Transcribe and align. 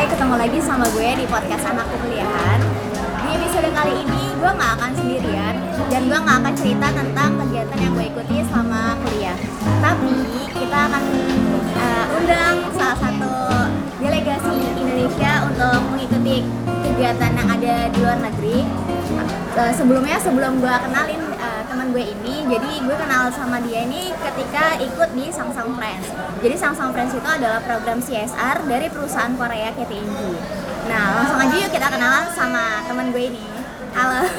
Hai, 0.00 0.08
ketemu 0.08 0.32
lagi 0.32 0.58
sama 0.64 0.88
gue 0.96 1.08
di 1.12 1.28
podcast 1.28 1.60
anak 1.60 1.84
kuliahan. 1.92 2.60
Di 3.20 3.36
episode 3.36 3.68
kali 3.68 4.00
ini 4.00 4.32
gue 4.32 4.48
nggak 4.48 4.72
akan 4.80 4.96
sendirian 4.96 5.54
dan 5.92 6.02
gue 6.08 6.18
nggak 6.24 6.36
akan 6.40 6.54
cerita 6.56 6.88
tentang 6.88 7.36
kegiatan 7.36 7.76
yang 7.76 7.92
gue 7.92 8.06
ikuti 8.08 8.36
selama 8.48 8.96
kuliah. 9.04 9.36
Tapi 9.60 10.14
kita 10.56 10.78
akan 10.88 11.04
uh, 11.76 12.16
undang 12.16 12.56
salah 12.72 12.96
satu 12.96 13.32
delegasi 14.00 14.56
Indonesia 14.80 15.32
untuk 15.44 15.78
mengikuti 15.92 16.48
kegiatan 16.80 17.30
yang 17.36 17.48
ada 17.60 17.74
di 17.92 17.98
luar 18.00 18.18
negeri. 18.24 18.64
Uh, 19.52 19.72
sebelumnya 19.76 20.16
sebelum 20.16 20.64
gue 20.64 20.74
kenalin 20.80 21.20
teman 21.70 21.94
gue 21.94 22.02
ini, 22.02 22.42
jadi 22.50 22.70
gue 22.82 22.96
kenal 22.98 23.30
sama 23.30 23.62
dia 23.62 23.86
ini 23.86 24.10
ketika 24.10 24.74
ikut 24.82 25.14
di 25.14 25.30
Samsung 25.30 25.78
Friends. 25.78 26.10
Jadi 26.42 26.54
Samsung 26.58 26.90
Friends 26.90 27.14
itu 27.14 27.28
adalah 27.30 27.62
program 27.62 28.02
CSR 28.02 28.66
dari 28.66 28.90
perusahaan 28.90 29.30
Korea 29.38 29.70
KTNG. 29.78 30.18
Nah 30.90 31.04
langsung 31.14 31.38
aja 31.38 31.54
yuk 31.54 31.70
kita 31.70 31.86
kenalan 31.86 32.26
sama 32.34 32.82
teman 32.90 33.14
gue 33.14 33.22
ini. 33.30 33.46
Halo. 33.94 34.26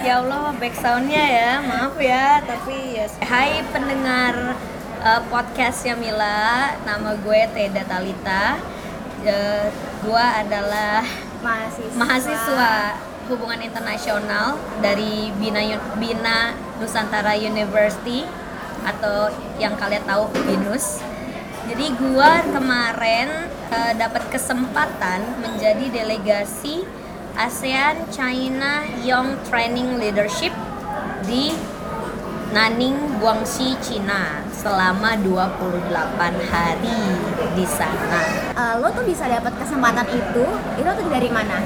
Ya 0.00 0.16
Allah, 0.16 0.56
backsoundnya 0.56 1.24
ya, 1.28 1.50
maaf 1.60 1.92
ya, 2.00 2.40
tapi 2.40 2.96
ya. 2.96 3.04
Hai 3.20 3.60
pendengar 3.68 4.56
uh, 5.04 5.20
podcastnya 5.28 5.92
Mila, 5.92 6.72
nama 6.88 7.20
gue 7.20 7.40
Teda 7.52 7.84
Talita. 7.84 8.56
Uh, 9.20 9.68
gue 10.00 10.24
adalah 10.40 11.04
mahasiswa. 11.44 12.00
mahasiswa 12.00 12.72
hubungan 13.30 13.62
internasional 13.62 14.58
dari 14.82 15.30
Bina 15.38 15.62
Bina 15.96 16.52
Nusantara 16.82 17.38
University 17.38 18.26
atau 18.82 19.30
yang 19.62 19.78
kalian 19.78 20.02
tahu 20.02 20.26
BINUS. 20.34 20.98
Jadi 21.70 21.94
gua 21.94 22.42
kemarin 22.50 23.46
uh, 23.70 23.92
dapat 23.94 24.26
kesempatan 24.34 25.22
menjadi 25.38 25.86
delegasi 26.02 26.82
ASEAN 27.38 28.10
China 28.10 28.82
Young 29.06 29.38
Training 29.46 30.02
Leadership 30.02 30.50
di 31.22 31.54
Nanning, 32.50 33.22
Guangxi, 33.22 33.78
Cina 33.78 34.42
selama 34.50 35.14
28 35.22 35.94
hari 36.50 36.98
di 37.54 37.62
sana. 37.62 38.50
Uh, 38.58 38.74
lo 38.82 38.90
tuh 38.90 39.06
bisa 39.06 39.30
dapat 39.30 39.54
kesempatan 39.54 40.02
itu, 40.10 40.44
itu 40.74 40.90
tuh 40.90 41.06
dari 41.06 41.30
mana? 41.30 41.62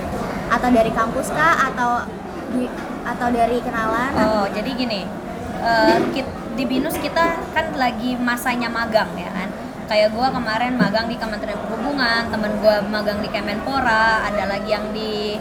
Atau 0.55 0.69
dari 0.71 0.91
kampus 0.95 1.35
kah? 1.35 1.67
Atau 1.67 2.07
di, 2.55 2.71
atau 3.03 3.29
dari 3.35 3.59
kenalan? 3.59 4.11
Oh, 4.15 4.47
jadi 4.55 4.71
gini, 4.71 5.03
kit- 6.15 6.39
di 6.55 6.65
binus 6.71 6.95
kita 7.03 7.43
kan 7.51 7.75
lagi 7.75 8.15
masanya 8.15 8.71
magang 8.71 9.11
ya 9.19 9.31
kan. 9.35 9.51
Kayak 9.85 10.17
gua 10.17 10.33
kemarin 10.33 10.79
magang 10.81 11.11
di 11.11 11.19
Kementerian 11.19 11.61
Perhubungan, 11.61 12.31
temen 12.33 12.53
gua 12.63 12.81
magang 12.87 13.21
di 13.21 13.29
Kemenpora, 13.29 14.25
ada 14.25 14.49
lagi 14.49 14.71
yang 14.71 14.87
di 14.95 15.37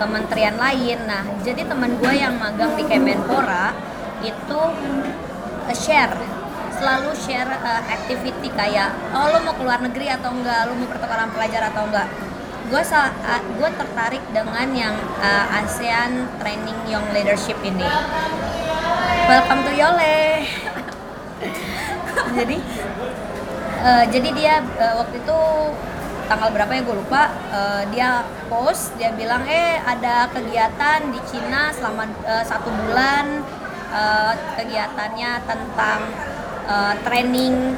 kementerian 0.00 0.58
lain. 0.58 0.98
Nah, 1.06 1.22
jadi 1.46 1.62
temen 1.62 1.94
gua 2.02 2.10
yang 2.10 2.34
magang 2.34 2.74
di 2.74 2.82
Kemenpora 2.88 3.70
itu 4.24 4.60
eh, 5.68 5.76
share 5.76 6.16
selalu 6.74 7.14
share 7.14 7.46
eh, 7.54 7.82
activity 7.92 8.50
kayak 8.50 8.90
oh 9.14 9.30
lo 9.30 9.38
mau 9.46 9.54
keluar 9.54 9.78
negeri 9.78 10.10
atau 10.10 10.34
enggak, 10.34 10.66
lo 10.66 10.74
mau 10.74 10.88
pertukaran 10.90 11.30
pelajar 11.30 11.70
atau 11.70 11.86
enggak 11.86 12.08
gue 12.64 12.82
gue 13.60 13.70
tertarik 13.76 14.24
dengan 14.32 14.68
yang 14.72 14.96
uh, 15.20 15.58
ASEAN 15.60 16.24
Training 16.40 16.78
Young 16.88 17.04
Leadership 17.12 17.60
ini. 17.60 17.84
Welcome 19.28 19.68
to 19.68 19.72
Yole. 19.76 20.48
jadi 22.40 22.58
uh, 23.84 24.04
jadi 24.08 24.28
dia 24.32 24.54
uh, 24.80 25.04
waktu 25.04 25.16
itu 25.20 25.40
tanggal 26.24 26.48
berapa 26.56 26.72
ya 26.72 26.82
gue 26.88 26.96
lupa 27.04 27.22
uh, 27.52 27.82
dia 27.92 28.24
post 28.48 28.96
dia 28.96 29.12
bilang 29.12 29.44
eh 29.44 29.76
ada 29.84 30.32
kegiatan 30.32 31.04
di 31.12 31.20
Cina 31.28 31.68
selama 31.68 32.08
uh, 32.24 32.44
satu 32.48 32.72
bulan 32.72 33.44
uh, 33.92 34.32
kegiatannya 34.56 35.32
tentang 35.44 36.00
uh, 36.64 36.96
training 37.04 37.76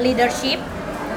leadership 0.00 0.56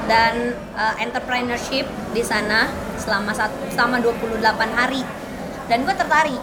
dan 0.04 0.52
uh, 0.76 0.94
entrepreneurship 1.00 1.88
di 2.12 2.20
sana 2.20 2.85
selama 2.98 3.32
satu, 3.32 3.56
selama 3.72 4.00
28 4.02 4.42
hari. 4.72 5.02
Dan 5.66 5.82
gue 5.82 5.94
tertarik. 5.94 6.42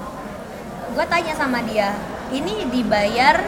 Gue 0.94 1.06
tanya 1.10 1.34
sama 1.34 1.64
dia 1.66 1.96
ini 2.34 2.66
dibayar 2.70 3.42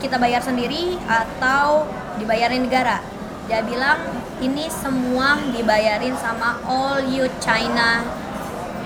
kita 0.00 0.16
bayar 0.16 0.40
sendiri 0.40 0.96
atau 1.04 1.84
dibayarin 2.16 2.64
negara? 2.64 3.00
Dia 3.44 3.60
bilang 3.66 3.98
ini 4.40 4.70
semua 4.70 5.36
dibayarin 5.52 6.16
sama 6.16 6.56
All 6.64 7.02
You 7.04 7.26
China 7.42 8.04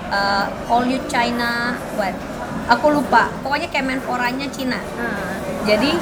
uh, 0.09 0.45
All 0.69 0.85
You 0.85 0.99
China 1.07 1.77
what 1.95 2.13
aku 2.69 2.91
lupa. 2.91 3.29
Pokoknya 3.41 3.69
Kemenporanya 3.69 4.49
Cina. 4.49 4.79
Nah, 4.81 5.37
jadi 5.63 5.93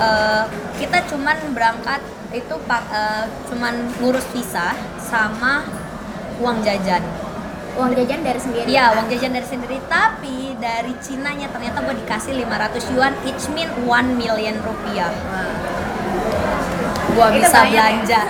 uh, 0.00 0.44
kita 0.76 1.04
cuman 1.08 1.36
berangkat 1.56 2.00
itu 2.34 2.54
uh, 2.68 3.24
cuman 3.48 3.74
ngurus 4.02 4.26
visa 4.34 4.76
sama 5.00 5.64
uang 6.38 6.58
jajan. 6.60 7.02
uang 7.76 7.92
jajan 7.92 8.24
dari 8.24 8.40
sendiri. 8.40 8.68
Iya, 8.72 8.96
uang 8.96 9.06
jajan 9.12 9.36
dari 9.36 9.44
sendiri. 9.44 9.76
Tapi 9.84 10.56
dari 10.56 10.96
Cinanya 10.96 11.52
ternyata 11.52 11.84
gue 11.84 11.92
dikasih 12.00 12.32
500 12.40 12.92
yuan, 12.96 13.12
each 13.28 13.52
mean 13.52 13.68
1 13.84 14.16
million 14.16 14.56
rupiah. 14.64 15.12
Gue 17.12 17.28
bisa 17.36 17.58
ya? 17.64 17.68
belanja. 17.68 18.20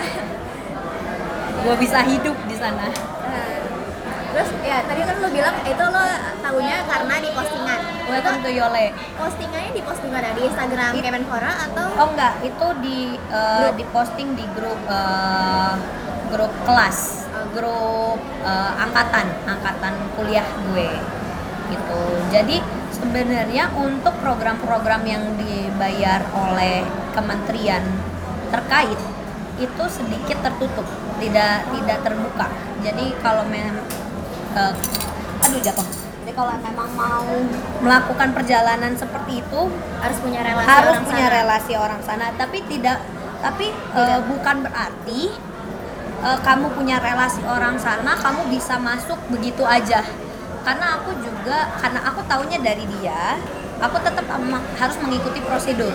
Gue 1.63 1.75
bisa 1.79 1.99
hidup 2.03 2.35
di 2.47 2.57
sana. 2.59 2.91
Nah, 2.91 3.55
terus 4.31 4.51
ya 4.63 4.83
tadi 4.83 5.01
kan 5.03 5.15
lo 5.19 5.29
bilang 5.31 5.57
itu 5.63 5.85
lo 5.85 6.05
tahunya 6.43 6.77
karena 6.83 7.15
di 7.19 7.31
postingan. 7.31 7.81
Welcome 8.07 8.39
to 8.43 8.51
Yole. 8.51 8.87
Postingannya 9.15 9.71
di 9.71 9.83
postingan 9.83 10.23
di 10.35 10.43
Instagram 10.43 10.91
It- 10.95 11.05
Kemenpora 11.07 11.53
atau 11.67 11.87
Oh 11.97 12.09
enggak, 12.11 12.35
itu 12.43 12.67
di 12.83 12.99
uh, 13.31 13.63
Grup. 13.63 13.75
di 13.79 13.85
posting 13.91 14.29
di 14.35 14.47
grup 14.55 14.79
uh, 14.87 15.75
grup 16.31 16.53
kelas, 16.63 17.26
grup 17.57 18.21
uh, 18.45 18.73
angkatan, 18.77 19.27
angkatan 19.49 19.95
kuliah 20.13 20.45
gue. 20.69 20.91
Gitu. 21.73 22.01
Jadi 22.29 22.57
sebenarnya 22.93 23.73
untuk 23.75 24.13
program-program 24.21 25.03
yang 25.09 25.25
dibayar 25.41 26.21
oleh 26.37 26.85
kementerian 27.17 27.83
terkait 28.53 29.01
itu 29.57 29.85
sedikit 29.89 30.45
tertutup, 30.45 30.85
tidak 31.17 31.65
tidak 31.73 31.99
terbuka. 32.05 32.47
Jadi 32.85 33.17
kalau 33.25 33.49
mem 33.49 33.81
uh, 34.53 34.73
aduh 35.41 35.61
jatuh. 35.65 35.87
Jadi 36.27 36.33
kalau 36.35 36.59
memang 36.59 36.91
mau 36.99 37.31
melakukan 37.81 38.35
perjalanan 38.35 38.99
seperti 38.99 39.47
itu 39.47 39.61
harus 40.03 40.19
punya 40.19 40.43
relasi 40.43 40.67
harus 40.67 40.91
orang 40.91 41.05
punya 41.07 41.27
sana? 41.31 41.37
relasi 41.39 41.73
orang 41.79 42.01
sana 42.03 42.27
tapi 42.35 42.59
tidak 42.67 42.99
tapi 43.39 43.71
eh, 43.71 44.21
bukan 44.27 44.67
berarti 44.67 45.21
eh, 46.23 46.39
kamu 46.45 46.73
punya 46.77 47.01
relasi 47.01 47.43
orang 47.45 47.77
sana 47.81 48.17
kamu 48.17 48.49
bisa 48.53 48.77
masuk 48.81 49.19
begitu 49.33 49.65
aja. 49.67 50.05
Karena 50.67 50.99
aku 50.99 51.15
juga 51.23 51.79
karena 51.79 52.01
aku 52.11 52.21
taunya 52.27 52.59
dari 52.59 52.85
dia 52.99 53.39
aku 53.77 54.01
tetap 54.01 54.25
harus 54.81 54.97
mengikuti 55.05 55.41
prosedur. 55.45 55.93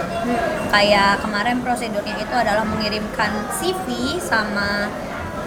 Kayak 0.70 1.22
kemarin 1.26 1.66
prosedurnya 1.66 2.16
itu 2.22 2.36
adalah 2.36 2.66
mengirimkan 2.66 3.32
CV 3.58 4.18
sama 4.22 4.88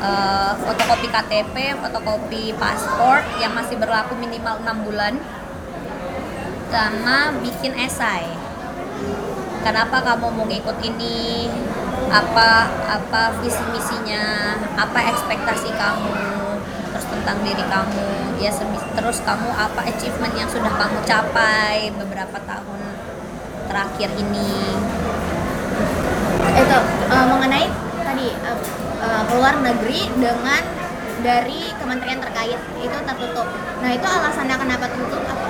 eh, 0.02 0.52
fotokopi 0.58 1.08
KTP 1.10 1.78
fotokopi 1.78 2.52
paspor 2.58 3.22
yang 3.38 3.54
masih 3.54 3.78
berlaku 3.78 4.18
minimal 4.18 4.58
enam 4.62 4.82
bulan 4.82 5.14
sama 6.74 7.30
bikin 7.38 7.72
esai. 7.78 8.26
Kenapa 9.62 10.04
kamu 10.04 10.28
mau 10.28 10.44
ngikut 10.44 10.76
ini 10.84 11.48
apa 12.14 12.70
apa 12.86 13.22
visi 13.42 13.58
misinya 13.74 14.54
apa 14.78 15.02
ekspektasi 15.10 15.74
kamu 15.74 16.14
terus 16.94 17.06
tentang 17.10 17.42
diri 17.42 17.64
kamu 17.66 18.38
ya 18.38 18.54
terus 18.94 19.18
kamu 19.26 19.50
apa 19.50 19.82
achievement 19.90 20.34
yang 20.38 20.46
sudah 20.46 20.70
kamu 20.78 21.02
capai 21.02 21.90
beberapa 21.98 22.38
tahun 22.46 22.80
terakhir 23.66 24.14
ini 24.14 24.78
itu 26.54 26.78
eh, 27.10 27.26
mengenai 27.26 27.66
tadi 28.06 28.30
eh, 28.30 28.58
eh, 29.02 29.22
keluar 29.26 29.58
negeri 29.58 30.06
dengan 30.14 30.62
dari 31.24 31.72
kementerian 31.80 32.20
terkait 32.20 32.60
itu 32.84 32.98
tertutup. 33.00 33.48
Nah 33.80 33.90
itu 33.96 34.04
alasannya 34.04 34.56
kenapa 34.60 34.86
tertutup 34.92 35.24
apa? 35.24 35.48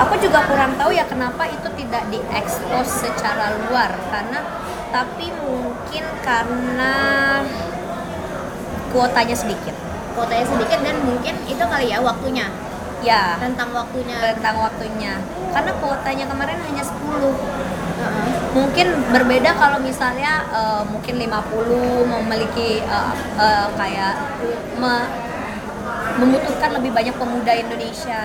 aku 0.00 0.14
juga 0.16 0.40
kurang 0.48 0.72
tahu 0.80 0.90
ya 0.96 1.04
kenapa 1.04 1.44
itu 1.44 1.68
tidak 1.76 2.02
diekspos 2.08 2.88
secara 3.04 3.52
luar 3.68 3.92
karena 4.08 4.40
tapi 4.90 5.26
mungkin 5.32 6.04
karena 6.20 6.94
kuotanya 8.90 9.34
sedikit 9.34 9.74
Kuotanya 10.10 10.42
sedikit 10.44 10.78
dan 10.82 10.96
mungkin 11.00 11.34
itu 11.46 11.62
kali 11.62 11.86
ya 11.88 12.02
waktunya. 12.02 12.50
ya 13.00 13.38
Rentang 13.38 13.70
waktunya. 13.72 14.18
rentang 14.20 14.60
waktunya 14.60 15.16
karena 15.50 15.72
kuotanya 15.74 16.24
kemarin 16.26 16.58
hanya 16.60 16.84
10 16.84 16.92
Heeh. 17.96 18.26
mungkin 18.52 18.86
berbeda 19.08 19.50
kalau 19.54 19.80
misalnya 19.80 20.44
eh, 20.46 20.82
mungkin 20.84 21.14
50 21.16 22.04
memiliki 22.04 22.82
eh, 22.82 23.12
eh, 23.36 23.66
kayak 23.72 24.14
me- 24.76 25.08
membutuhkan 26.12 26.76
lebih 26.76 26.92
banyak 26.92 27.16
pemuda 27.16 27.52
Indonesia 27.56 28.22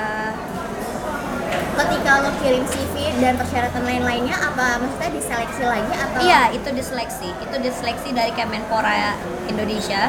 Ketika 1.76 2.24
lo 2.24 2.32
kirim 2.40 2.64
CV 2.64 2.96
dan 3.20 3.36
persyaratan 3.36 3.84
lain-lainnya, 3.84 4.36
apa 4.40 4.80
maksudnya 4.80 5.12
diseleksi 5.12 5.64
lagi 5.68 5.92
atau? 5.92 6.20
iya 6.24 6.42
itu 6.56 6.70
diseleksi. 6.72 7.30
Itu 7.44 7.56
diseleksi 7.60 8.16
dari 8.16 8.32
Kemenpora 8.32 9.20
Indonesia. 9.52 10.08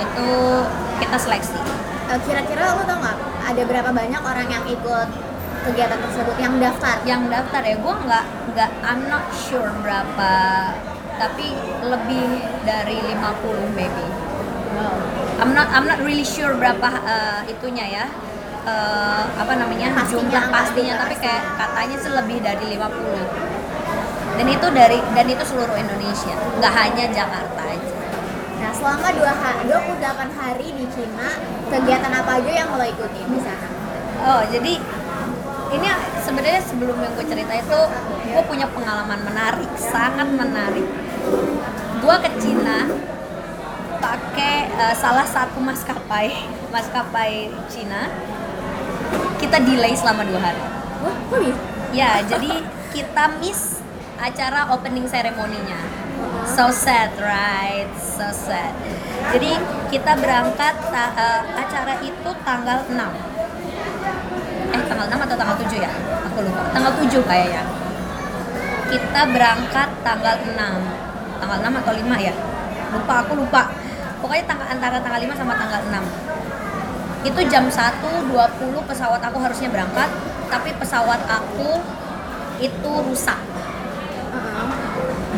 Itu 0.00 0.28
kita 1.04 1.16
seleksi. 1.20 1.60
Eh, 2.10 2.18
Kira-kira 2.24 2.80
lo 2.80 2.82
tau 2.88 2.96
nggak 2.96 3.18
ada 3.52 3.62
berapa 3.68 3.90
banyak 3.92 4.22
orang 4.24 4.48
yang 4.48 4.64
ikut 4.72 5.08
kegiatan 5.68 6.00
tersebut 6.00 6.36
yang 6.40 6.56
daftar? 6.56 6.96
yang 7.04 7.28
daftar 7.28 7.60
ya 7.60 7.76
gue 7.76 7.94
nggak 8.08 8.24
nggak 8.56 8.70
I'm 8.80 9.04
not 9.12 9.28
sure 9.36 9.68
berapa. 9.84 10.32
Tapi 11.20 11.46
lebih 11.84 12.28
dari 12.64 12.96
50 13.04 13.76
maybe. 13.76 14.06
Wow. 14.72 14.96
I'm 15.44 15.52
not 15.52 15.68
I'm 15.76 15.84
not 15.84 16.00
really 16.00 16.24
sure 16.24 16.56
berapa 16.56 16.88
uh, 17.04 17.40
itunya 17.44 17.84
ya 18.00 18.04
uh, 18.64 19.24
apa 19.36 19.52
namanya 19.56 19.92
Pastinya, 19.94 20.20
jumlah 20.20 20.44
pastinya 20.52 20.94
tapi 21.06 21.14
kayak 21.20 21.42
katanya 21.56 21.96
sih 22.00 22.12
lebih 22.12 22.38
dari 22.40 22.64
50 22.76 23.60
dan 24.40 24.46
itu 24.46 24.66
dari 24.72 24.98
dan 25.12 25.26
itu 25.28 25.44
seluruh 25.44 25.76
Indonesia 25.76 26.34
nggak 26.56 26.72
hanya 26.72 27.04
Jakarta 27.12 27.60
aja. 27.60 27.92
Nah, 28.60 28.72
selama 28.76 29.08
dua 29.16 29.32
ha- 29.32 29.64
28 29.68 30.32
hari 30.36 30.68
di 30.76 30.84
Cina, 30.92 31.28
kegiatan 31.68 32.12
apa 32.12 32.40
aja 32.40 32.52
yang 32.64 32.68
lo 32.76 32.84
ikutin 32.84 33.26
di 33.28 33.40
sana? 33.40 33.68
oh 34.20 34.42
jadi 34.52 34.76
ini 35.70 35.88
sebenarnya 36.20 36.60
sebelum 36.60 36.96
yang 37.00 37.12
gue 37.16 37.24
cerita 37.24 37.52
itu 37.56 37.80
gue 38.32 38.42
punya 38.48 38.66
pengalaman 38.68 39.20
menarik 39.22 39.70
sangat 39.76 40.28
menarik. 40.28 40.86
Gue 42.00 42.16
ke 42.20 42.30
Cina 42.40 42.88
pakai 44.00 44.72
uh, 44.76 44.94
salah 44.96 45.28
satu 45.28 45.60
maskapai 45.60 46.32
maskapai 46.74 47.52
Cina 47.68 48.08
kita 49.40 49.56
delay 49.64 49.96
selama 49.96 50.22
dua 50.28 50.40
hari 50.40 50.62
Wah, 51.00 51.16
bisa? 51.40 51.56
Ya, 51.90 52.22
jadi 52.22 52.62
kita 52.92 53.40
miss 53.42 53.82
acara 54.20 54.68
opening 54.70 55.08
seremoninya. 55.08 55.80
So 56.44 56.68
sad, 56.68 57.16
right? 57.16 57.88
So 57.98 58.28
sad. 58.30 58.76
Jadi 59.32 59.56
kita 59.88 60.12
berangkat 60.20 60.76
eh, 60.92 61.40
acara 61.56 61.98
itu 62.04 62.30
tanggal 62.44 62.78
6. 62.84 62.94
Eh, 64.70 64.82
tanggal 64.86 65.06
6 65.08 65.24
atau 65.24 65.36
tanggal 65.40 65.56
7 65.56 65.82
ya? 65.82 65.92
Aku 66.30 66.38
lupa. 66.44 66.62
Tanggal 66.70 66.92
7 67.00 67.22
kayaknya. 67.24 67.62
Kita 68.92 69.20
berangkat 69.32 69.88
tanggal 70.04 70.36
6. 70.46 71.40
Tanggal 71.40 71.58
6 71.64 71.80
atau 71.80 71.92
5 71.96 72.16
ya? 72.20 72.34
Lupa, 72.92 73.14
aku 73.24 73.32
lupa. 73.34 73.72
Pokoknya 74.20 74.44
tanggal 74.44 74.68
antara 74.68 75.00
tanggal 75.00 75.20
5 75.24 75.32
sama 75.32 75.56
tanggal 75.56 75.80
6 75.88 76.29
itu 77.20 77.40
jam 77.52 77.68
1.20 77.68 78.32
pesawat 78.88 79.20
aku 79.20 79.38
harusnya 79.40 79.68
berangkat 79.68 80.08
tapi 80.48 80.72
pesawat 80.80 81.20
aku 81.28 81.78
itu 82.60 82.90
rusak. 83.06 83.38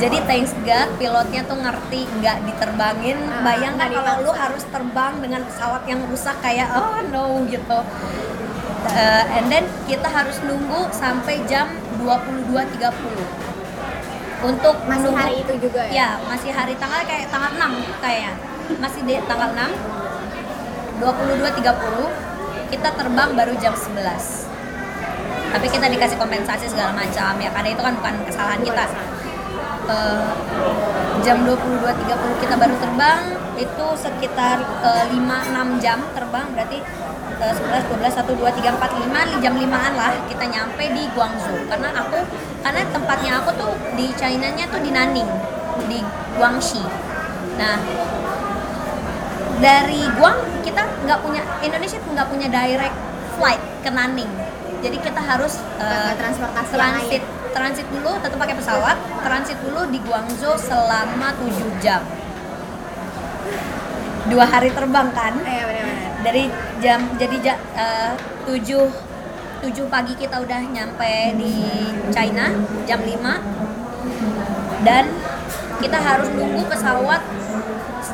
Jadi 0.00 0.18
thanks 0.26 0.50
God 0.66 0.88
pilotnya 0.98 1.46
tuh 1.46 1.58
ngerti 1.62 2.10
nggak 2.18 2.42
diterbangin. 2.48 3.18
Ah, 3.30 3.42
bayangkan 3.46 3.88
kalau 3.92 4.26
lu 4.26 4.32
harus 4.34 4.66
terbang 4.66 5.14
dengan 5.22 5.46
pesawat 5.46 5.86
yang 5.86 6.02
rusak 6.10 6.34
kayak 6.42 6.74
oh 6.74 6.98
no 7.14 7.46
gitu. 7.46 7.78
Uh, 8.82 9.24
and 9.38 9.46
then 9.46 9.62
kita 9.86 10.10
harus 10.10 10.42
nunggu 10.42 10.90
sampai 10.90 11.38
jam 11.46 11.70
22.30 12.02 12.82
untuk 14.42 14.74
Masih 14.90 15.06
nunggu- 15.06 15.22
hari 15.22 15.38
itu 15.38 15.54
juga 15.70 15.86
ya? 15.86 16.18
ya 16.18 16.18
masih 16.26 16.50
hari 16.50 16.74
tanggal 16.74 16.98
kayak 17.06 17.30
tanggal 17.30 17.54
6 17.54 18.02
kayaknya. 18.02 18.34
Masih 18.82 19.00
di 19.06 19.14
tanggal 19.30 19.54
6 19.54 19.70
22.30 21.02 22.70
kita 22.70 22.88
terbang 22.94 23.30
baru 23.34 23.52
jam 23.58 23.74
11 23.74 24.42
tapi 25.52 25.66
kita 25.68 25.86
dikasih 25.92 26.16
kompensasi 26.16 26.64
segala 26.64 26.96
macam 26.96 27.36
ya 27.36 27.52
karena 27.52 27.68
itu 27.76 27.82
kan 27.84 27.92
bukan 28.00 28.14
kesalahan 28.24 28.60
kita. 28.64 28.84
Eh, 29.82 30.30
jam 31.20 31.44
22.30 31.44 32.42
kita 32.42 32.54
baru 32.56 32.74
terbang 32.80 33.22
itu 33.60 33.86
sekitar 34.00 34.64
5-6 35.12 35.84
jam 35.84 35.98
terbang 36.16 36.46
berarti 36.56 36.78
eh, 37.42 37.52
11, 37.52 37.84
12, 38.00 38.00
1, 38.00 38.32
2, 38.32 38.48
3, 38.64 38.80
4, 38.80 39.36
5 39.36 39.44
jam 39.44 39.54
5an 39.58 39.92
lah 39.92 40.12
kita 40.24 40.44
nyampe 40.48 40.84
di 40.88 41.04
Guangzhou. 41.12 41.68
Karena 41.68 41.92
aku 42.00 42.24
karena 42.64 42.80
tempatnya 42.88 43.32
aku 43.44 43.50
tuh 43.60 43.74
di 43.92 44.08
China-nya 44.16 44.64
tuh 44.72 44.80
di 44.80 44.88
Nanning 44.88 45.28
di 45.84 46.00
Guangxi. 46.40 46.80
Nah 47.60 47.76
dari 49.62 50.02
Guang 50.18 50.42
kita 50.66 50.82
nggak 51.06 51.22
punya 51.22 51.42
Indonesia 51.62 51.98
nggak 52.02 52.28
punya 52.28 52.50
direct 52.50 52.96
flight 53.38 53.62
ke 53.86 53.90
Nanning. 53.94 54.30
Jadi 54.82 54.98
kita 54.98 55.22
harus 55.22 55.62
Pakai 55.78 56.18
transportasi 56.18 56.74
transit 56.74 57.22
transit 57.54 57.86
dulu 57.94 58.18
tetap 58.18 58.38
pakai 58.42 58.58
pesawat 58.58 58.96
transit 59.22 59.54
dulu 59.62 59.86
di 59.94 60.02
Guangzhou 60.02 60.58
selama 60.58 61.30
7 61.38 61.78
jam. 61.78 62.02
Dua 64.26 64.46
hari 64.46 64.74
terbang 64.74 65.08
kan? 65.14 65.34
Iya, 65.46 65.64
benar-benar. 65.66 66.10
dari 66.22 66.44
jam 66.78 67.00
jadi 67.18 67.36
ja, 67.42 67.54
eh, 67.78 68.12
7 68.46 68.90
7 69.62 69.86
pagi 69.86 70.18
kita 70.18 70.42
udah 70.42 70.60
nyampe 70.74 71.38
di 71.38 71.54
China 72.10 72.50
jam 72.82 72.98
5 72.98 73.38
dan 74.82 75.06
kita 75.78 75.98
harus 75.98 76.30
nunggu 76.34 76.66
pesawat 76.66 77.22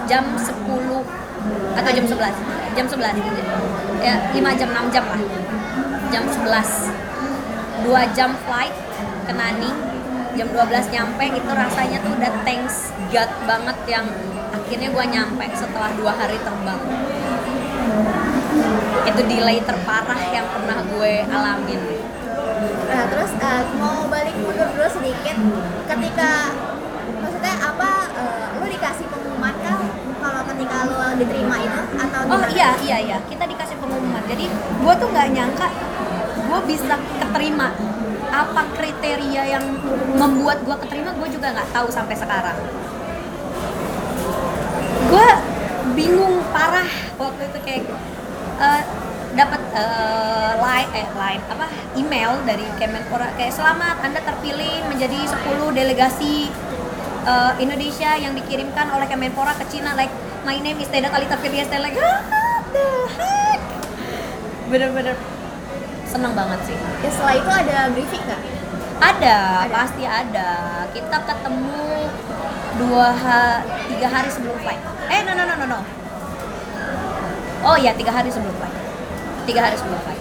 jam 0.07 0.25
10 0.37 0.53
atau 1.79 1.91
jam 1.95 2.07
11 2.07 2.77
jam 2.77 2.87
11 2.87 4.05
ya 4.05 4.15
5 4.35 4.61
jam 4.61 4.69
6 4.71 4.95
jam 4.95 5.05
lah. 5.07 5.23
Jam 6.09 6.25
11 6.25 7.85
2 7.85 8.17
jam 8.17 8.31
flight 8.49 8.75
ke 9.29 9.33
Nanning 9.37 9.77
jam 10.39 10.49
12 10.55 10.95
nyampe 10.95 11.25
itu 11.35 11.51
rasanya 11.51 11.99
tuh 12.01 12.13
udah 12.15 12.33
thanks 12.47 12.95
God 13.11 13.31
banget 13.45 13.77
yang 13.91 14.07
akhirnya 14.55 14.89
gua 14.95 15.05
nyampe 15.09 15.45
setelah 15.57 15.91
dua 15.99 16.13
hari 16.15 16.39
terbang. 16.41 16.81
Itu 19.09 19.21
delay 19.25 19.59
terparah 19.65 20.21
yang 20.31 20.47
pernah 20.53 20.79
gue 20.85 21.13
alamin 21.27 21.81
Nah, 22.89 23.05
terus 23.13 23.31
eh, 23.37 23.63
mau 23.77 24.09
balik 24.09 24.35
mundur 24.41 24.69
dulu 24.73 24.89
sedikit. 24.89 25.37
Ketika 25.89 26.33
maksudnya 27.21 27.55
apa 27.61 27.91
eh, 28.17 28.47
lu 28.59 28.67
dikasih 28.69 29.07
pengumuman 29.13 29.55
kah 29.61 29.77
lu 30.89 30.97
diterima 31.21 31.57
itu 31.61 31.81
atau 32.01 32.21
Oh 32.29 32.43
iya 32.53 32.71
iya 32.85 32.97
iya. 33.01 33.19
Kita 33.29 33.45
dikasih 33.45 33.77
pengumuman. 33.81 34.23
Jadi 34.27 34.47
gue 34.53 34.95
tuh 34.97 35.09
nggak 35.13 35.29
nyangka 35.33 35.69
gue 36.49 36.61
bisa 36.65 36.97
keterima. 37.21 37.69
Apa 38.29 38.63
kriteria 38.77 39.43
yang 39.59 39.65
membuat 40.17 40.65
gue 40.65 40.77
keterima 40.87 41.13
gue 41.17 41.29
juga 41.33 41.53
nggak 41.53 41.69
tahu 41.73 41.89
sampai 41.89 42.17
sekarang. 42.17 42.59
Gue 45.09 45.29
bingung 45.97 46.45
parah 46.53 46.89
waktu 47.17 47.43
itu 47.49 47.59
kayak 47.65 47.83
eh, 48.61 48.83
dapat 49.35 49.61
eh, 49.75 50.53
line 50.59 50.91
eh 50.95 51.09
line 51.17 51.43
apa 51.49 51.67
email 51.97 52.33
dari 52.47 52.65
Kemenpora 52.79 53.35
kayak 53.35 53.55
selamat 53.55 53.97
anda 54.05 54.21
terpilih 54.23 54.85
menjadi 54.89 55.19
10 55.27 55.75
delegasi 55.75 56.53
eh, 57.25 57.53
Indonesia 57.59 58.15
yang 58.21 58.37
dikirimkan 58.37 58.93
oleh 58.93 59.09
Kemenpora 59.09 59.57
ke 59.57 59.65
Cina. 59.73 59.97
Like 59.97 60.28
my 60.49 60.57
name 60.65 60.81
is 60.81 60.89
Teda 60.89 61.13
Talita 61.13 61.37
Firlias 61.37 61.69
like 61.69 61.93
what 61.93 62.25
the 62.73 62.87
heck 63.21 63.61
bener-bener 64.73 65.13
seneng 66.09 66.33
banget 66.33 66.61
sih 66.65 66.77
Ya, 67.05 67.09
setelah 67.13 67.35
itu 67.37 67.51
ada 67.53 67.77
briefing 67.93 68.25
nggak? 68.25 68.43
ada, 68.99 69.37
Ada. 69.63 69.71
pasti 69.71 70.03
ada. 70.03 70.51
Kita 70.91 71.17
ketemu 71.23 72.11
dua 72.81 73.15
ha 73.15 73.63
tiga 73.87 74.11
hari 74.11 74.27
sebelum 74.27 74.59
flight. 74.59 74.83
Eh, 75.07 75.23
no 75.23 75.39
no 75.39 75.47
no 75.47 75.55
no 75.55 75.67
no. 75.71 75.81
Oh 77.63 77.79
ya, 77.79 77.95
tiga 77.95 78.11
hari 78.11 78.27
sebelum 78.27 78.51
flight. 78.59 78.75
Tiga 79.47 79.61
hari 79.71 79.79
sebelum 79.79 80.01
flight. 80.03 80.19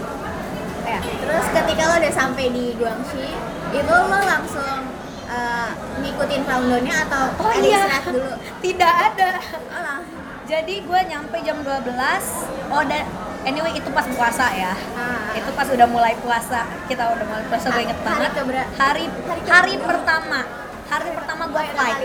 Ya. 0.86 1.00
Terus 1.02 1.46
ketika 1.58 1.82
lo 1.90 1.96
udah 1.98 2.14
sampai 2.14 2.46
di 2.54 2.78
Guangxi, 2.78 3.26
itu 3.74 3.94
lo 3.98 4.20
langsung 4.22 4.86
eh, 5.26 5.70
ngikutin 6.06 6.42
countdownnya 6.46 6.96
atau 7.10 7.24
Oh 7.42 7.54
iya, 7.58 7.98
dulu? 8.06 8.30
tidak 8.66 8.94
ada. 9.10 9.30
Oh, 9.74 9.82
langsung. 9.82 10.17
Jadi 10.48 10.76
gue 10.88 11.00
nyampe 11.12 11.38
jam 11.44 11.60
12 11.60 12.72
Oh 12.72 12.84
dan 12.88 13.04
anyway 13.44 13.76
itu 13.76 13.90
pas 13.92 14.08
puasa 14.08 14.48
ya 14.56 14.72
Ah. 14.96 15.36
Itu 15.36 15.52
pas 15.54 15.68
udah 15.68 15.88
mulai 15.92 16.16
puasa 16.24 16.64
Kita 16.88 17.04
udah 17.12 17.26
mulai 17.28 17.44
puasa 17.52 17.68
gue 17.76 17.84
inget 17.84 18.00
banget? 18.00 18.32
Hari, 18.32 18.56
Hari 18.80 19.06
hari 19.44 19.76
pertama 19.76 20.48
Hari 20.88 21.10
pertama 21.12 21.44
gue 21.52 21.64
ya, 21.68 21.72
flight. 21.76 22.00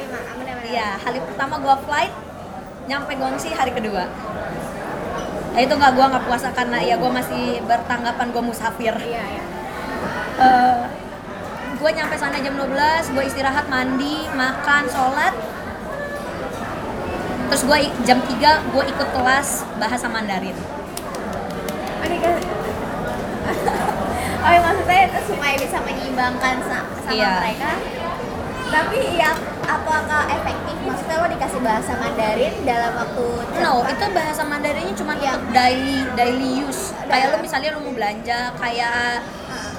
Iya, 0.72 0.96
hari 0.96 1.20
pertama 1.20 1.60
gua 1.60 1.76
flight 1.84 2.14
nyampe 2.88 3.12
Guangxi 3.14 3.52
hari 3.52 3.76
kedua. 3.76 4.08
Nah, 5.52 5.60
itu 5.60 5.74
nggak 5.76 5.92
gua 5.92 6.06
nggak 6.08 6.24
puasa 6.24 6.48
karena 6.56 6.80
ya 6.80 6.96
gua 6.96 7.12
masih 7.12 7.60
bertanggapan 7.68 8.32
gua 8.32 8.40
musafir. 8.40 8.96
Iya, 8.96 9.20
iya. 9.20 9.44
Eh, 10.40 10.80
gue 11.76 11.90
nyampe 11.92 12.14
sana 12.16 12.38
jam 12.38 12.54
12, 12.54 13.10
gue 13.10 13.24
istirahat, 13.26 13.66
mandi, 13.66 14.30
makan, 14.32 14.86
sholat 14.86 15.34
Terus 17.52 17.68
gue 17.68 17.78
jam 18.02 18.16
3 18.16 18.32
gue 18.72 18.84
ikut 18.88 19.08
kelas 19.12 19.48
bahasa 19.76 20.08
Mandarin 20.08 20.56
Oh, 24.40 24.48
ya, 24.48 24.58
maksudnya 24.58 25.00
itu 25.04 25.20
supaya 25.28 25.54
bisa 25.54 25.76
menyeimbangkan 25.78 26.56
sa- 26.64 26.88
sama 26.98 27.12
Iya. 27.12 27.32
mereka. 27.38 27.72
Tapi 28.66 28.98
ya 29.14 29.30
apakah 29.62 30.26
efektif? 30.26 30.76
Maksudnya 30.80 31.16
lo 31.20 31.28
dikasih 31.28 31.60
bahasa 31.60 31.92
Mandarin 31.94 32.54
dalam 32.64 32.92
waktu 32.96 33.26
No, 33.60 33.72
cepat? 33.78 33.92
itu 33.92 34.04
bahasa 34.10 34.42
Mandarinnya 34.42 34.94
cuma 34.96 35.12
Iya. 35.14 35.36
untuk 35.36 35.52
daily 35.52 35.98
daily 36.16 36.50
use. 36.58 36.90
Kayak 37.04 37.26
lo 37.30 37.38
misalnya 37.38 37.70
lo 37.70 37.84
mau 37.84 37.92
belanja 37.92 38.50
kayak 38.56 39.22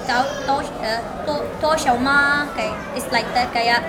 tau 0.06 0.22
tau 0.46 0.58
eh, 0.62 1.00
to 1.26 1.34
to 1.58 1.70
xiaoma 1.74 2.46
kayak 2.54 2.72
it's 2.94 3.10
like 3.10 3.26
that 3.34 3.50
kayak 3.50 3.82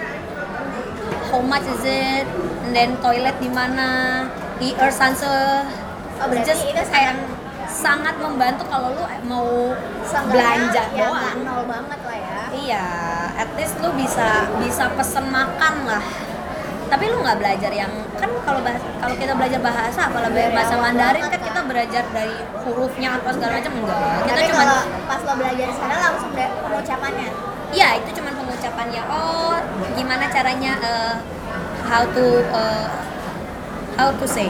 how 1.30 1.40
much 1.40 1.64
is 1.70 1.86
it 1.86 2.26
and 2.66 2.74
then 2.74 2.98
toilet 2.98 3.38
di 3.38 3.46
mana 3.48 3.88
i 4.58 4.74
er 4.74 4.90
sanse 4.90 5.30
Oh, 6.16 6.32
berarti 6.32 6.48
just 6.48 6.64
itu 6.64 6.80
kayak 6.88 7.28
sangat- 7.68 8.16
membantu 8.18 8.64
kalau 8.66 8.88
lu 8.90 9.04
mau 9.26 9.76
belanja 10.26 10.84
ya 10.90 11.06
doang 11.06 11.12
nggak 11.12 11.36
nol 11.44 11.62
banget 11.68 12.00
lah 12.02 12.18
ya. 12.18 12.38
iya 12.56 12.86
at 13.36 13.52
least 13.54 13.76
lu 13.84 13.92
bisa 13.94 14.48
bisa 14.58 14.88
pesen 14.96 15.28
makan 15.28 15.84
lah 15.84 16.00
tapi 16.88 17.12
lu 17.12 17.20
nggak 17.20 17.36
belajar 17.36 17.68
yang 17.68 17.92
kan 18.16 18.32
kalau 18.42 18.64
kalau 18.96 19.16
kita 19.20 19.36
belajar 19.36 19.60
bahasa 19.60 20.08
kalau 20.08 20.32
belajar 20.32 20.50
Dari 20.50 20.58
bahasa 20.58 20.76
Mandarin 20.80 21.22
kan 21.22 21.32
kan. 21.36 21.42
kita 21.44 21.60
belajar 21.68 22.04
dari 22.16 22.36
hurufnya 22.64 23.10
apa 23.20 23.30
segala 23.36 23.52
macam 23.60 23.74
enggak 23.76 24.00
kita 24.24 24.40
cuma 24.48 24.64
pas 25.04 25.20
lo 25.20 25.34
belajar 25.36 25.68
sana 25.76 25.96
langsung 26.00 26.32
dari 26.32 26.52
pengucapannya. 26.56 27.30
Iya, 27.76 27.90
itu 28.00 28.10
cuma 28.16 28.32
pengucapannya. 28.32 29.02
Oh, 29.10 29.58
gimana 29.92 30.32
caranya 30.32 30.74
eh, 30.80 31.14
how 31.86 32.04
to 32.04 32.26
eh, 32.42 32.88
how 33.96 34.10
to 34.12 34.26
say 34.28 34.50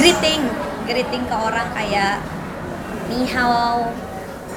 greeting, 0.00 0.48
greeting 0.88 1.22
ke 1.28 1.36
orang 1.36 1.68
kayak 1.76 2.22
ni 3.12 3.28
hao, 3.28 3.92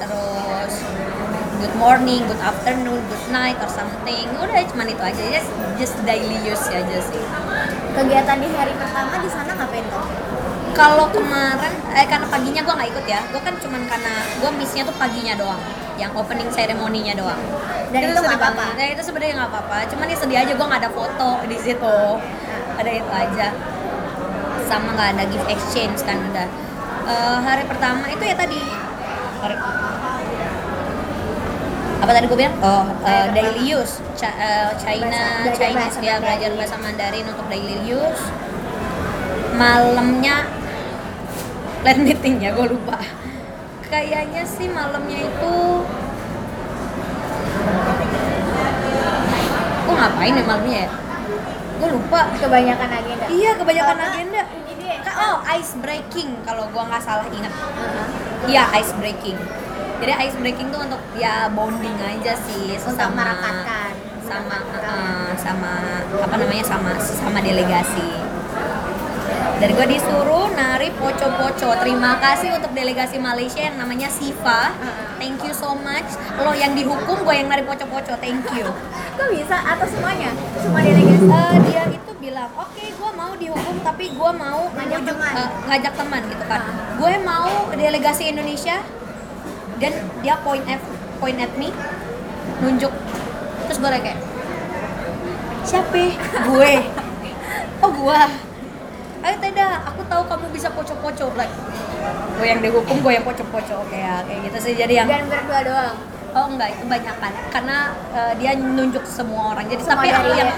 terus 0.00 0.74
good 1.60 1.74
morning, 1.76 2.24
good 2.24 2.40
afternoon, 2.40 2.96
good 2.96 3.26
night 3.28 3.58
or 3.60 3.68
something. 3.68 4.24
Udah 4.40 4.64
cuma 4.72 4.88
itu 4.88 5.02
aja. 5.02 5.22
Just 5.28 5.50
just 5.76 5.94
daily 6.08 6.38
use 6.46 6.64
aja 6.70 6.98
sih. 7.02 7.24
Kegiatan 7.92 8.38
di 8.40 8.48
hari 8.54 8.72
pertama 8.78 9.20
di 9.20 9.28
sana 9.28 9.52
ngapain 9.52 9.84
tuh? 9.90 10.06
Kalau 10.78 11.10
kemarin, 11.10 11.74
eh 11.90 12.06
karena 12.06 12.26
paginya 12.30 12.62
gue 12.62 12.74
nggak 12.78 12.90
ikut 12.94 13.06
ya, 13.10 13.20
gue 13.34 13.40
kan 13.42 13.54
cuman 13.58 13.82
karena 13.90 14.14
gue 14.38 14.50
missnya 14.54 14.86
tuh 14.86 14.94
paginya 14.94 15.34
doang, 15.34 15.58
yang 15.98 16.14
opening 16.14 16.46
ceremoninya 16.48 17.12
doang. 17.12 17.42
Dan 17.90 18.00
itu 18.06 18.16
nggak 18.16 18.38
apa-apa? 18.38 18.66
Nah, 18.72 18.86
itu 18.86 19.02
sebenarnya 19.02 19.34
nggak 19.36 19.50
apa-apa, 19.50 19.76
cuman 19.90 20.06
ya 20.06 20.16
sedih 20.16 20.38
aja 20.38 20.52
gue 20.54 20.66
nggak 20.66 20.80
ada 20.80 20.90
foto 20.90 21.30
di 21.44 21.58
situ, 21.58 21.98
ada 22.74 22.90
itu 22.90 23.10
aja. 23.10 23.48
Sama 24.64 24.94
nggak 24.94 25.08
ada 25.12 25.24
gift 25.26 25.48
exchange 25.48 25.98
kan 26.02 26.22
udah. 26.22 26.46
Eh, 27.04 27.38
hari 27.40 27.64
pertama 27.64 28.06
itu 28.06 28.22
ya 28.22 28.36
tadi. 28.36 28.60
Hari- 29.38 29.60
apa 31.98 32.10
tadi 32.14 32.24
gue 32.24 32.38
bilang? 32.38 32.54
Oh, 32.62 32.86
eh, 33.02 33.26
daily 33.34 33.64
use, 33.66 33.98
Ca- 34.14 34.38
eh, 34.38 34.70
China, 34.78 35.10
belajar 35.42 35.58
Chinese 35.58 35.74
bahasa 35.74 35.98
dia 35.98 36.14
belajar 36.16 36.48
Mandarin. 36.48 36.54
bahasa 36.54 36.76
Mandarin 36.78 37.24
untuk 37.26 37.46
daily 37.50 37.76
use. 37.84 38.22
Malamnya 39.58 40.36
plan 41.82 41.98
meeting 41.98 42.38
ya, 42.38 42.54
gue 42.54 42.66
lupa. 42.70 43.02
Kayaknya 43.88 44.42
sih 44.44 44.68
malamnya 44.68 45.18
itu 45.24 45.54
gue 49.88 49.94
ngapain 49.96 50.36
ya 50.36 50.44
malamnya 50.44 50.78
ya? 50.84 50.90
Gue 51.78 51.88
lupa. 51.96 52.20
Kebanyakan 52.36 52.90
agenda. 52.90 53.24
Iya, 53.32 53.50
kebanyakan 53.56 53.96
Karena 53.96 54.14
agenda. 54.14 54.42
Oh, 55.18 55.42
ice 55.58 55.74
breaking 55.82 56.30
kalau 56.46 56.70
gua 56.70 56.86
nggak 56.86 57.02
salah 57.02 57.26
ingat. 57.26 57.50
Uh-huh. 57.50 58.06
Iya, 58.46 58.70
ice 58.78 58.94
breaking. 59.02 59.34
Jadi 59.98 60.12
ice 60.14 60.38
breaking 60.38 60.70
tuh 60.70 60.86
untuk 60.86 61.02
ya 61.18 61.50
bonding 61.50 61.98
aja 61.98 62.38
sih 62.46 62.78
sesama 62.78 63.34
sama 64.22 64.56
uh, 64.78 65.32
sama 65.34 65.72
apa 66.22 66.34
namanya 66.38 66.62
sama 66.62 66.94
sama 67.02 67.42
delegasi. 67.42 68.27
Dan 69.58 69.74
gue 69.74 69.86
disuruh 69.90 70.46
nari 70.54 70.94
poco-poco. 70.94 71.74
Terima 71.76 72.14
kasih 72.16 72.54
untuk 72.54 72.70
delegasi 72.70 73.18
Malaysia 73.18 73.58
yang 73.58 73.74
namanya 73.74 74.06
Siva. 74.06 74.70
Thank 75.18 75.42
you 75.42 75.50
so 75.50 75.74
much. 75.74 76.06
Lo 76.38 76.54
yang 76.54 76.78
dihukum, 76.78 77.26
gue 77.26 77.34
yang 77.34 77.50
nari 77.50 77.66
poco-poco. 77.66 78.14
Thank 78.16 78.46
you. 78.54 78.70
Kok 79.14 79.28
bisa? 79.28 79.56
Atau 79.58 79.90
semuanya? 79.90 80.30
Semua 80.56 80.78
delegasi? 80.78 81.26
Eh, 81.26 81.54
dia 81.66 81.82
itu 81.90 82.12
bilang 82.18 82.50
oke 82.54 82.82
gue 82.82 83.10
mau 83.14 83.32
dihukum 83.32 83.76
tapi 83.80 84.10
gue 84.10 84.30
mau 84.34 84.66
Ngajak 84.74 85.00
teman. 85.06 85.32
eh, 85.32 85.48
ngajak 85.64 85.92
teman 85.94 86.22
gitu 86.26 86.44
kan 86.44 86.60
gue 86.98 87.12
mau 87.22 87.50
delegasi 87.72 88.22
Indonesia 88.26 88.82
dan 89.78 89.92
dia 90.18 90.34
point 90.42 90.66
at 90.66 90.82
point 91.18 91.38
at 91.38 91.52
me 91.54 91.70
nunjuk 92.58 92.90
terus 93.64 93.78
gue 93.78 93.88
kayak 93.88 94.18
siapa 95.62 96.04
gue 96.50 96.72
oh 97.80 97.90
gue 97.92 98.20
ayo 99.18 99.36
tidak 99.38 99.70
aku 99.84 100.00
tahu 100.06 100.22
kamu 100.24 100.46
bisa 100.50 100.68
poco-poco 100.70 101.26
like 101.34 101.50
gue 102.38 102.46
yang 102.46 102.60
dihukum 102.60 102.96
gue 102.98 103.12
yang 103.12 103.24
poco-poco 103.24 103.74
oke 103.82 103.92
ya 103.92 104.22
kayak 104.22 104.40
gitu 104.46 104.58
sih 104.60 104.72
jadi 104.74 104.92
yang 105.02 105.08
Dan 105.08 105.26
berdua 105.26 105.60
doang? 105.62 105.96
Oh 106.28 106.44
enggak, 106.46 106.70
itu 106.70 106.84
banyakan 106.84 107.32
karena 107.48 107.78
eh, 108.12 108.32
dia 108.36 108.52
nunjuk 108.52 109.00
semua 109.02 109.56
orang. 109.56 109.64
Jadi 109.64 109.80
Semua 109.80 109.96
tapi 109.96 110.08
aku 110.12 110.30
yang 110.36 110.50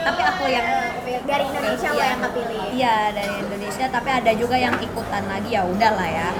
tapi 0.00 0.22
aku 0.22 0.44
yang 0.46 0.66
Eh, 1.06 1.18
Dari 1.22 1.44
Indonesia 1.44 1.88
lo 1.88 1.98
Iya. 1.98 2.06
yang 2.08 2.20
kepilih? 2.22 2.62
Iya, 2.72 2.96
dari 3.10 3.34
Indonesia 3.36 3.84
tapi 3.90 4.08
ada 4.12 4.32
juga 4.32 4.56
yang 4.56 4.74
ikutan 4.78 5.22
lagi 5.26 5.50
ya 5.50 5.62
udahlah 5.62 6.06
ya. 6.08 6.30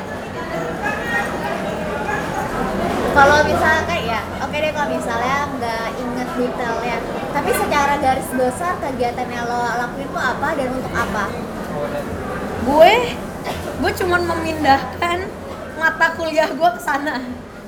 Kalau 3.11 3.39
misalkan 3.43 4.01
ya, 4.05 4.21
oke 4.39 4.55
deh 4.55 4.71
kalau 4.71 4.89
misalnya 4.93 5.39
nggak 5.49 5.87
inget 5.97 6.29
detailnya 6.37 6.99
Tapi 7.33 7.51
secara 7.53 7.95
garis 7.97 8.29
besar 8.31 8.73
kegiatan 8.79 9.27
yang 9.27 9.45
lo 9.45 9.61
lakuin 9.77 10.09
tuh 10.09 10.21
apa 10.21 10.49
dan 10.53 10.69
untuk 10.71 10.93
apa? 10.93 11.25
Gue 12.67 12.93
gue 13.77 13.91
cuman 14.03 14.21
memindahkan 14.27 15.19
mata 15.77 16.07
kuliah 16.17 16.49
gue 16.51 16.71
ke 16.77 16.81
sana. 16.81 17.21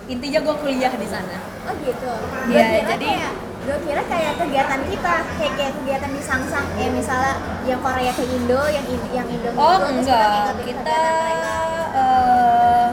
Intinya 0.08 0.40
gue 0.40 0.54
kuliah 0.58 0.92
di 0.92 1.08
sana. 1.08 1.36
Oh 1.68 1.74
gitu? 1.84 2.12
Kira 2.48 2.64
jadi- 2.96 3.12
kayak 3.12 3.32
gue 3.58 3.76
kira 3.84 4.02
kayak 4.08 4.32
kegiatan 4.40 4.80
kita 4.88 5.14
kayak 5.36 5.52
kayak 5.60 5.72
kegiatan 5.76 6.10
di 6.16 6.22
Sangsang 6.24 6.66
ya 6.80 6.88
misalnya 6.88 7.36
yang 7.68 7.84
Korea 7.84 8.12
ke 8.16 8.24
Indo 8.24 8.64
yang 8.64 8.86
yang 9.12 9.28
Indo 9.28 9.52
Oh 9.52 9.76
terus 9.76 10.08
enggak, 10.08 10.56
kita 10.64 11.00
eh, 11.92 12.88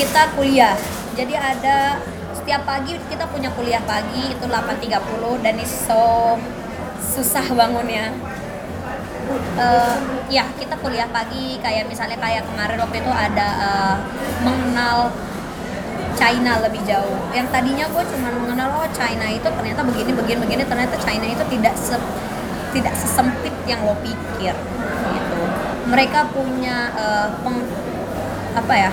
kita 0.00 0.22
kuliah. 0.32 0.76
Jadi 1.12 1.34
ada 1.36 2.00
setiap 2.32 2.64
pagi 2.64 2.96
kita 3.12 3.28
punya 3.28 3.52
kuliah 3.52 3.84
pagi 3.84 4.32
itu 4.32 4.44
8.30 4.48 5.44
dan 5.44 5.54
itu 5.60 5.76
so 5.84 6.40
susah 7.04 7.44
bangunnya. 7.52 8.16
Eh, 9.60 9.96
ya 10.30 10.46
kita 10.56 10.74
kuliah 10.80 11.06
pagi 11.10 11.58
kayak 11.60 11.86
misalnya 11.90 12.16
kayak 12.16 12.46
kemarin 12.48 12.78
waktu 12.80 12.96
itu 13.02 13.12
ada 13.12 13.48
eh, 13.60 13.96
mengenal 14.42 15.10
China 16.16 16.52
lebih 16.64 16.82
jauh. 16.88 17.18
Yang 17.32 17.46
tadinya 17.54 17.86
gue 17.90 18.04
cuma 18.14 18.28
mengenal 18.34 18.68
oh 18.80 18.88
China 18.92 19.26
itu 19.28 19.46
ternyata 19.46 19.80
begini 19.84 20.12
begini 20.16 20.38
begini 20.42 20.62
ternyata 20.64 20.96
China 21.02 21.26
itu 21.28 21.44
tidak 21.52 21.74
se 21.76 21.96
tidak 22.70 22.94
sesempit 22.94 23.54
yang 23.66 23.82
lo 23.82 23.94
pikir 24.00 24.54
gitu. 25.14 25.42
Mereka 25.90 26.30
punya 26.32 26.90
eh, 26.94 27.28
peng- 27.42 27.70
apa 28.56 28.74
ya? 28.74 28.90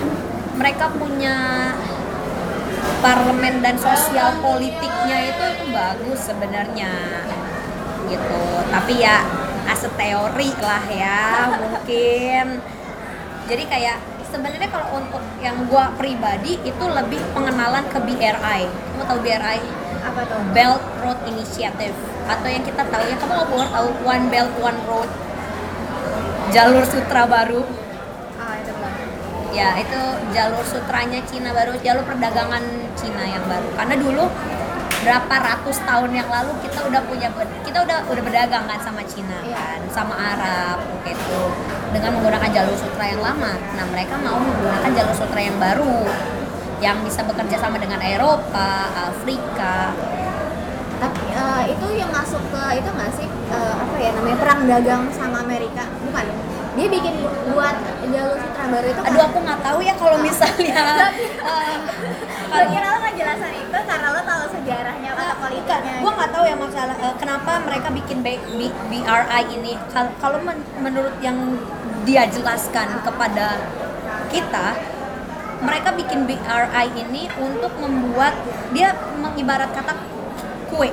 Mereka 0.58 0.90
punya 0.98 1.36
parlemen 2.98 3.62
dan 3.62 3.78
sosial 3.78 4.42
politiknya 4.42 5.30
itu 5.30 5.42
itu 5.54 5.64
bagus 5.70 6.18
sebenarnya 6.18 6.90
gitu. 8.10 8.42
Tapi 8.68 8.94
ya 8.98 9.22
as 9.68 9.84
a 9.84 9.90
teori 9.94 10.50
lah 10.58 10.84
ya 10.88 11.52
mungkin. 11.60 12.58
Jadi 13.48 13.64
kayak 13.68 13.96
sebenarnya 14.28 14.68
kalau 14.72 15.00
untuk 15.00 15.20
yang 15.44 15.56
gua 15.68 15.92
pribadi 15.96 16.56
itu 16.64 16.84
lebih 16.84 17.20
pengenalan 17.36 17.84
ke 17.92 18.00
BRI. 18.00 18.62
Kamu 18.68 19.04
tahu 19.04 19.20
BRI? 19.20 19.88
apa 19.98 20.20
tuh? 20.24 20.40
Belt 20.54 20.82
Road 21.02 21.20
Initiative 21.28 21.94
atau 22.28 22.48
yang 22.48 22.60
kita 22.60 22.84
tahu 22.84 23.02
ya 23.08 23.16
kamu 23.16 23.32
nggak 23.32 23.50
boleh 23.50 23.68
tahu 23.72 23.88
One 24.04 24.24
Belt 24.28 24.52
One 24.60 24.80
Road 24.84 25.10
jalur 26.52 26.84
sutra 26.84 27.24
baru 27.24 27.64
Ah 28.36 28.54
itu 28.60 28.72
ya 29.56 29.80
itu 29.80 30.00
jalur 30.36 30.64
sutranya 30.64 31.24
Cina 31.24 31.56
baru 31.56 31.72
jalur 31.80 32.04
perdagangan 32.04 32.62
Cina 33.00 33.24
yang 33.24 33.44
baru 33.48 33.68
karena 33.80 33.94
dulu 33.96 34.24
berapa 34.98 35.30
ratus 35.30 35.78
tahun 35.80 36.10
yang 36.12 36.26
lalu 36.26 36.52
kita 36.60 36.80
udah 36.82 37.00
punya 37.02 37.28
kita 37.62 37.78
udah 37.78 37.98
udah 38.04 38.22
berdagang 38.22 38.64
kan 38.64 38.78
sama 38.78 39.00
Cina 39.04 39.38
Iya. 39.40 39.54
kan 39.54 39.80
sama 39.88 40.14
Arab 40.14 40.78
gitu 41.02 41.40
dengan 41.88 42.10
menggunakan 42.14 42.50
jalur 42.50 42.74
sutra 42.74 43.04
yang 43.06 43.20
lama. 43.20 43.52
Nah 43.72 43.84
mereka 43.86 44.18
mau 44.18 44.36
menggunakan 44.36 44.90
jalur 44.92 45.14
sutra 45.14 45.40
yang 45.40 45.56
baru 45.56 46.04
yang 46.78 47.02
bisa 47.02 47.22
bekerja 47.22 47.58
sama 47.58 47.76
dengan 47.76 47.98
Eropa, 47.98 48.70
Afrika. 49.08 49.94
Tapi 50.98 51.22
eh, 51.28 51.62
itu 51.72 51.86
yang 51.94 52.10
masuk 52.10 52.42
ke 52.44 52.62
itu 52.76 52.88
nggak 52.88 53.10
sih 53.14 53.26
eh, 53.48 53.74
apa 53.74 53.96
ya 53.96 54.10
namanya 54.12 54.36
perang 54.36 54.60
dagang 54.64 55.02
sama 55.10 55.40
Amerika 55.40 55.86
bukan? 56.02 56.26
Dia 56.74 56.86
bikin 56.86 57.14
bu- 57.18 57.34
buat 57.52 57.74
jalur 58.04 58.36
sutra 58.36 58.64
baru 58.68 58.86
itu. 58.88 59.00
Aduh 59.00 59.22
aku 59.24 59.38
nggak 59.40 59.60
tahu 59.60 59.78
ya 59.80 59.94
kalau 59.94 60.18
misalnya 60.26 60.80
eh, 61.38 61.76
Gue 62.48 62.64
kira 62.66 62.86
lo 62.88 62.98
ngejelasan 63.02 63.52
itu 63.54 63.78
karena 63.78 64.08
lo 64.08 64.20
sejarahnya 64.68 65.10
atau 65.16 65.36
politiknya. 65.40 65.94
gue 66.04 66.12
nggak 66.12 66.30
tahu 66.36 66.44
ya 66.44 66.56
masalah 66.60 66.96
eh, 67.00 67.14
kenapa 67.16 67.50
mereka 67.64 67.88
bikin 67.88 68.18
B, 68.20 68.36
B- 68.52 68.76
BRI 68.92 69.42
ini. 69.56 69.72
Kal- 69.88 70.12
Kalau 70.20 70.44
men- 70.44 70.68
menurut 70.76 71.16
yang 71.24 71.56
dia 72.04 72.28
jelaskan 72.28 73.00
kepada 73.00 73.56
kita, 74.28 74.76
mereka 75.64 75.88
bikin 75.96 76.28
BRI 76.28 76.86
ini 77.00 77.32
untuk 77.40 77.72
membuat 77.80 78.36
dia 78.76 78.92
mengibarat 79.16 79.72
kata 79.72 79.96
kue, 80.68 80.92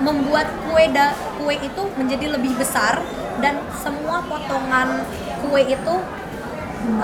membuat 0.00 0.48
kue 0.64 0.84
da, 0.88 1.12
kue 1.36 1.60
itu 1.60 1.82
menjadi 2.00 2.40
lebih 2.40 2.56
besar 2.56 3.04
dan 3.44 3.60
semua 3.76 4.24
potongan 4.24 5.04
kue 5.44 5.60
itu 5.60 5.94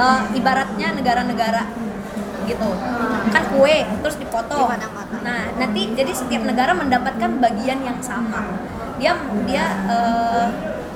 eh, 0.00 0.20
ibaratnya 0.32 0.96
negara-negara 0.96 1.62
gitu. 2.46 2.70
Kan 3.34 3.42
kue 3.52 3.76
terus 4.02 4.16
dipotong. 4.16 4.70
Nah 5.26 5.40
nanti 5.58 5.82
jadi 5.92 6.12
setiap 6.14 6.46
negara 6.46 6.72
mendapatkan 6.72 7.30
bagian 7.42 7.82
yang 7.82 7.98
sama. 8.00 8.46
Dia 8.96 9.12
dia 9.44 9.64
eh, 9.90 10.46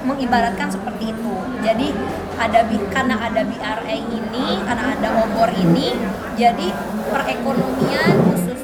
mengibaratkan 0.06 0.70
seperti 0.72 1.12
itu. 1.12 1.34
Jadi 1.60 1.92
ada 2.40 2.64
karena 2.88 3.20
ada 3.20 3.42
BRA 3.44 3.96
ini 4.00 4.46
karena 4.64 4.96
ada 4.96 5.08
obor 5.20 5.52
ini 5.52 5.92
jadi 6.40 6.72
perekonomian 7.12 8.16
khusus 8.32 8.60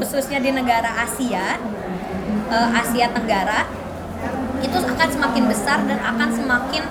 khususnya 0.00 0.42
di 0.42 0.50
negara 0.50 0.90
Asia 1.06 1.60
eh, 2.50 2.68
Asia 2.74 3.06
Tenggara 3.14 3.70
itu 4.60 4.76
akan 4.76 5.08
semakin 5.08 5.44
besar 5.46 5.78
dan 5.86 6.02
akan 6.02 6.28
semakin 6.34 6.82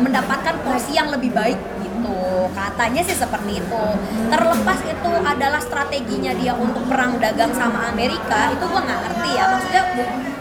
mendapatkan 0.00 0.54
porsi 0.64 0.96
yang 0.96 1.10
lebih 1.12 1.34
baik 1.34 1.58
gitu 2.00 2.48
katanya 2.56 3.02
sih 3.04 3.16
seperti 3.16 3.60
itu. 3.60 3.84
Terlepas 4.32 4.78
itu 4.88 5.10
adalah 5.20 5.60
strateginya 5.60 6.32
dia 6.32 6.56
untuk 6.56 6.88
perang 6.88 7.20
dagang 7.20 7.52
sama 7.52 7.92
Amerika 7.92 8.50
itu 8.56 8.64
gua 8.64 8.80
nggak 8.80 9.00
ngerti 9.04 9.30
ya. 9.36 9.44
Maksudnya 9.52 9.82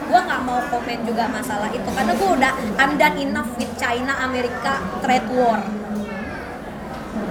gua 0.08 0.20
nggak 0.26 0.42
mau 0.48 0.60
komen 0.72 1.00
juga 1.04 1.28
masalah 1.28 1.70
itu 1.70 1.90
karena 1.92 2.14
gua 2.16 2.30
udah 2.40 2.54
I'm 2.80 2.96
done 2.96 3.18
enough 3.20 3.52
with 3.60 3.72
China 3.76 4.16
Amerika 4.24 4.80
trade 5.04 5.28
war. 5.36 5.60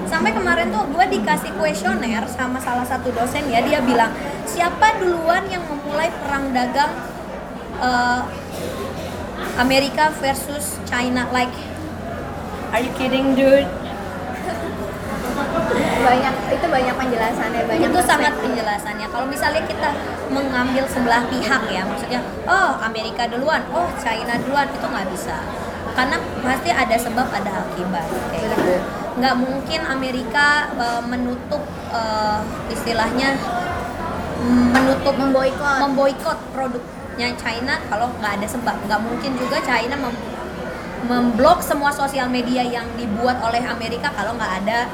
Sampai 0.08 0.32
kemarin 0.32 0.73
tuh 0.73 0.88
gue 0.88 1.04
dikasih 1.20 1.52
kuesioner 1.61 2.25
sama 2.32 2.56
salah 2.64 2.82
satu 2.82 3.12
dosen 3.12 3.44
ya 3.52 3.61
dia 3.61 3.85
bilang 3.85 4.08
siapa 4.49 4.97
duluan 4.97 5.44
yang 5.52 5.61
memulai 5.68 6.08
perang 6.25 6.49
dagang 6.49 6.88
eh, 7.76 8.20
Amerika 9.61 10.08
versus 10.16 10.80
China? 10.88 11.28
Like 11.28 11.52
are 12.73 12.80
you 12.80 12.92
kidding 12.97 13.37
dude 13.37 13.68
banyak 15.99 16.35
itu 16.54 16.66
banyak 16.66 16.94
penjelasannya 16.94 17.62
banyak 17.66 17.90
itu 17.90 18.00
sangat 18.06 18.32
penjelasannya. 18.38 19.06
Kalau 19.11 19.26
misalnya 19.26 19.62
kita 19.66 19.90
mengambil 20.30 20.85
sebelah 20.87 21.23
pihak 21.26 21.62
ya 21.73 21.82
maksudnya 21.85 22.20
oh 22.47 22.78
Amerika 22.82 23.26
duluan 23.26 23.62
oh 23.75 23.88
China 24.00 24.38
duluan 24.42 24.68
itu 24.70 24.87
nggak 24.87 25.08
bisa. 25.12 25.37
Karena 25.99 26.16
pasti 26.47 26.70
ada 26.70 26.94
sebab 26.94 27.26
ada 27.26 27.50
akibat 27.66 28.06
kayak 28.30 28.54
gitu. 28.54 28.75
Nggak 29.18 29.35
mungkin 29.35 29.80
Amerika 29.82 30.70
eh, 30.78 31.02
menutup 31.02 31.62
eh, 31.90 32.40
istilahnya 32.70 33.35
menutup 34.47 35.18
Memboikot. 35.18 35.78
memboikot 35.82 36.38
produknya 36.54 37.35
China 37.35 37.75
kalau 37.90 38.14
nggak 38.23 38.38
ada 38.38 38.47
sebab. 38.47 38.78
Nggak 38.87 39.00
mungkin 39.02 39.35
juga 39.35 39.58
China 39.66 39.99
mem- 39.99 40.26
memblok 41.11 41.62
semua 41.62 41.90
sosial 41.90 42.30
media 42.30 42.62
yang 42.62 42.87
dibuat 42.94 43.42
oleh 43.42 43.62
Amerika 43.66 44.11
kalau 44.14 44.38
nggak 44.38 44.52
ada 44.62 44.87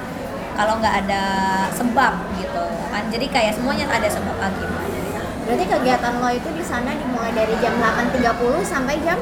kalau 0.54 0.78
nggak 0.78 0.94
ada 1.06 1.22
sebab 1.70 2.12
gitu. 2.38 2.64
Kan 2.90 3.10
jadi 3.10 3.26
kayak 3.26 3.52
semuanya 3.58 3.86
ada 3.90 4.06
sebab 4.06 4.36
akibat 4.38 4.82
berarti 5.44 5.68
kegiatan 5.68 6.24
lo 6.24 6.32
itu 6.32 6.48
di 6.56 6.64
sana 6.64 6.96
dimulai 6.96 7.28
dari 7.36 7.52
jam 7.60 7.76
8.30 7.76 8.64
sampai 8.64 8.96
jam? 9.04 9.20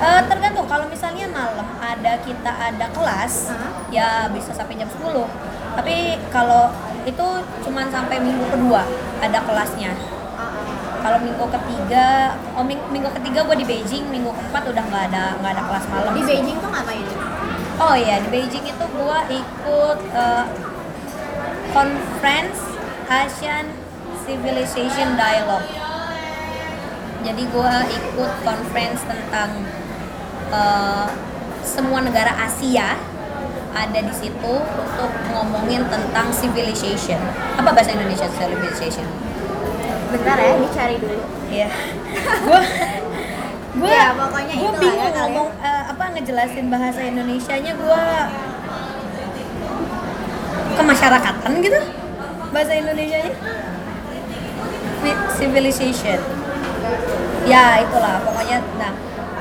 Eh, 0.00 0.22
tergantung. 0.24 0.64
Kalau 0.64 0.88
misalnya 0.88 1.28
malam 1.28 1.68
ada 1.76 2.16
kita 2.24 2.48
ada 2.48 2.88
kelas 2.88 3.52
ya 3.92 4.24
bisa 4.32 4.56
sampai 4.56 4.80
jam 4.80 4.88
10 4.88 5.28
tapi 5.70 6.16
kalau 6.32 6.72
itu 7.04 7.26
cuman 7.62 7.86
sampai 7.92 8.18
minggu 8.18 8.42
kedua 8.48 8.82
ada 9.20 9.38
kelasnya. 9.44 9.92
Ah, 10.34 10.64
kalau 11.04 11.20
minggu 11.20 11.44
ketiga 11.44 12.32
oh 12.56 12.64
ming- 12.64 12.88
minggu 12.88 13.12
ketiga 13.20 13.44
gue 13.44 13.56
di 13.60 13.66
Beijing 13.68 14.08
minggu 14.08 14.32
keempat 14.32 14.64
udah 14.64 14.84
nggak 14.88 15.04
ada 15.12 15.24
nggak 15.38 15.52
ada 15.56 15.62
kelas 15.68 15.84
malam 15.92 16.12
di 16.16 16.22
Beijing 16.24 16.56
tuh 16.56 16.70
ngapain 16.72 17.04
oh 17.80 17.94
iya 17.96 18.20
di 18.20 18.28
Beijing 18.28 18.66
itu 18.68 18.84
gue 18.86 19.18
ikut 19.32 19.98
eh, 20.12 20.44
conference 21.72 22.60
Asian 23.08 23.66
Civilization 24.22 25.16
Dialogue 25.16 25.68
jadi 27.20 27.42
gue 27.44 27.72
ikut 27.90 28.32
conference 28.44 29.00
tentang 29.04 29.50
eh, 30.52 31.08
semua 31.64 32.00
negara 32.00 32.32
Asia 32.36 32.96
ada 33.70 34.00
di 34.02 34.10
situ 34.10 34.54
untuk 34.58 35.10
ngomongin 35.30 35.86
tentang 35.86 36.26
civilization 36.34 37.22
apa 37.54 37.70
bahasa 37.70 37.94
Indonesia 37.94 38.26
civilization 38.34 39.06
bentar 40.10 40.36
ya 40.36 40.58
dicari 40.58 40.98
dulu 40.98 41.22
Iya. 41.50 41.66
Gua 42.46 42.62
gua 43.82 43.90
Ya, 43.90 44.14
pokoknya 44.14 44.54
gua 44.54 44.70
ya 44.70 44.78
bingung 44.78 45.10
ya. 45.10 45.18
ngomong 45.26 45.48
apa 45.58 45.69
ngejelasin 46.20 46.68
bahasa 46.68 47.00
Indonesianya 47.00 47.72
gua 47.80 48.28
kemasyarakatan 50.76 51.64
gitu 51.64 51.80
bahasa 52.52 52.76
Indonesianya. 52.76 53.32
Ci- 55.00 55.22
civilization. 55.40 56.20
Ya 57.48 57.80
itulah 57.80 58.20
pokoknya 58.20 58.60
nah. 58.76 58.92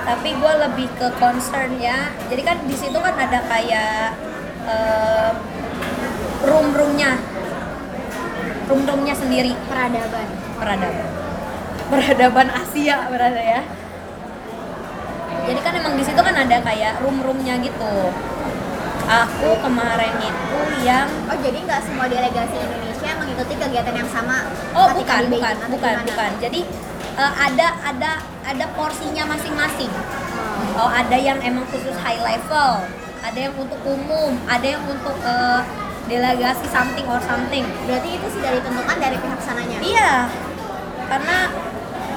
Tapi 0.08 0.34
gue 0.34 0.54
lebih 0.66 0.88
ke 0.96 1.12
concern 1.20 1.78
ya 1.78 2.16
jadi 2.32 2.42
kan 2.42 2.58
di 2.66 2.74
situ 2.74 2.96
kan 2.96 3.14
ada 3.14 3.44
kayak 3.44 4.16
eh, 4.64 5.32
room-roomnya. 6.48 7.20
Room-roomnya 8.72 9.16
sendiri. 9.20 9.52
Peradaban. 9.68 10.28
Peradaban. 10.56 11.08
Peradaban 11.92 12.48
Asia 12.56 13.04
berada 13.12 13.44
ya 13.44 13.62
jadi 15.50 15.60
kan 15.66 15.74
emang 15.82 15.98
di 15.98 16.06
situ 16.06 16.22
kan 16.22 16.36
ada 16.38 16.62
kayak 16.62 17.02
room-roomnya 17.02 17.58
gitu. 17.66 18.14
Aku 19.10 19.58
kemarin 19.66 20.14
itu 20.22 20.60
yang 20.86 21.10
oh 21.26 21.38
jadi 21.42 21.58
nggak 21.66 21.82
semua 21.82 22.06
delegasi 22.06 22.54
Indonesia 22.62 23.10
mengikuti 23.18 23.54
kegiatan 23.58 23.96
yang 23.98 24.10
sama 24.14 24.46
oh 24.78 24.94
bukan 24.94 25.22
di 25.26 25.42
bukan 25.42 25.56
bukan 25.74 25.94
gimana? 25.98 26.06
bukan. 26.06 26.32
Jadi 26.38 26.62
eh, 27.18 27.34
ada 27.34 27.68
ada 27.82 28.12
ada 28.46 28.66
porsinya 28.78 29.26
masing-masing. 29.26 29.90
Oh. 30.78 30.86
oh 30.86 30.90
ada 30.94 31.18
yang 31.18 31.42
emang 31.42 31.66
khusus 31.74 31.98
high 32.06 32.22
level 32.22 32.86
ada 33.20 33.36
yang 33.50 33.54
untuk 33.58 33.82
umum 33.84 34.32
ada 34.46 34.64
yang 34.64 34.84
untuk 34.86 35.18
eh, 35.26 35.62
delegasi 36.06 36.70
something 36.70 37.06
or 37.10 37.18
something. 37.26 37.66
Berarti 37.90 38.10
itu 38.22 38.28
sudah 38.38 38.50
ditentukan 38.54 38.98
dari 38.98 39.18
pihak 39.18 39.42
sananya? 39.42 39.78
Iya, 39.82 40.14
karena 41.10 41.38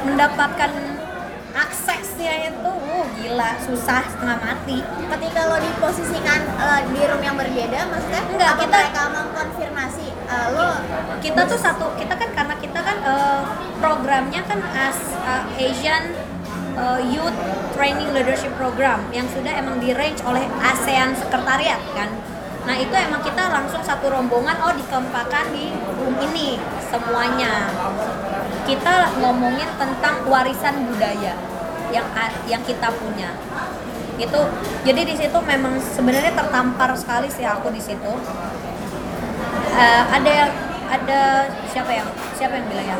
mendapatkan 0.08 0.72
aksesnya 2.22 2.54
itu 2.54 2.70
uh, 2.70 3.06
gila 3.18 3.50
susah 3.58 4.02
setengah 4.06 4.38
mati. 4.38 4.78
ketika 4.86 5.40
lo 5.50 5.56
diposisikan 5.58 6.40
eh, 6.54 6.80
di 6.94 7.00
room 7.02 7.22
yang 7.22 7.34
berbeda 7.34 7.78
maksudnya 7.90 8.22
Enggak, 8.30 8.48
apa 8.54 8.60
kita- 8.62 8.78
mereka 8.78 9.02
mengkonfirmasi 9.10 10.06
eh, 10.06 10.46
lo 10.54 10.68
Kita 11.18 11.40
tuh 11.50 11.58
satu, 11.58 11.86
kita 11.98 12.14
kan 12.14 12.30
karena 12.30 12.54
kita 12.62 12.78
kan 12.78 12.96
eh, 13.02 13.40
programnya 13.82 14.40
kan 14.46 14.62
as 14.70 14.98
eh, 15.26 15.66
Asian 15.66 16.14
eh, 16.78 17.00
Youth 17.10 17.34
Training 17.74 18.14
Leadership 18.14 18.54
Program 18.54 19.02
yang 19.10 19.26
sudah 19.26 19.50
emang 19.58 19.82
di 19.82 19.90
range 19.90 20.22
oleh 20.22 20.46
ASEAN 20.62 21.18
Sekretariat 21.18 21.82
kan. 21.98 22.10
Nah 22.62 22.78
itu 22.78 22.94
emang 22.94 23.26
kita 23.26 23.50
langsung 23.50 23.82
satu 23.82 24.06
rombongan 24.06 24.54
oh 24.62 24.70
dikempakan 24.70 25.50
di 25.50 25.74
room 25.98 26.14
ini 26.22 26.62
semuanya. 26.86 27.66
Kita 28.62 29.10
ngomongin 29.18 29.66
tentang 29.74 30.22
warisan 30.30 30.86
budaya 30.86 31.34
yang 31.92 32.08
yang 32.48 32.62
kita 32.64 32.88
punya. 32.96 33.36
Itu 34.16 34.40
jadi 34.82 35.02
di 35.04 35.14
situ 35.16 35.38
memang 35.44 35.76
sebenarnya 35.78 36.32
tertampar 36.32 36.96
sekali 36.96 37.28
sih 37.28 37.44
aku 37.44 37.68
di 37.70 37.80
situ. 37.80 38.12
Eh, 39.72 40.02
ada 40.08 40.30
yang 40.30 40.50
ada 40.92 41.48
siapa 41.72 41.88
yang 41.88 42.08
siapa 42.36 42.52
yang 42.60 42.66
bilang 42.68 42.84
ya 42.84 42.96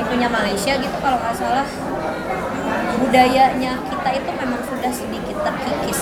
itunya 0.00 0.28
Malaysia 0.32 0.72
gitu 0.80 0.96
kalau 1.04 1.20
nggak 1.20 1.36
salah 1.36 1.68
budayanya 2.96 3.76
kita 3.84 4.10
itu 4.16 4.30
memang 4.32 4.60
sudah 4.64 4.88
sedikit 4.88 5.36
terkikis 5.44 6.00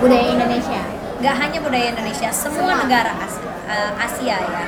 budaya 0.00 0.24
Indonesia 0.32 0.80
nggak 1.20 1.34
hanya 1.36 1.58
budaya 1.60 1.86
Indonesia 1.92 2.28
semua 2.32 2.72
Semua. 2.72 2.80
negara 2.80 3.12
As- 3.20 3.44
eh, 3.68 3.92
Asia 4.00 4.36
ya 4.40 4.64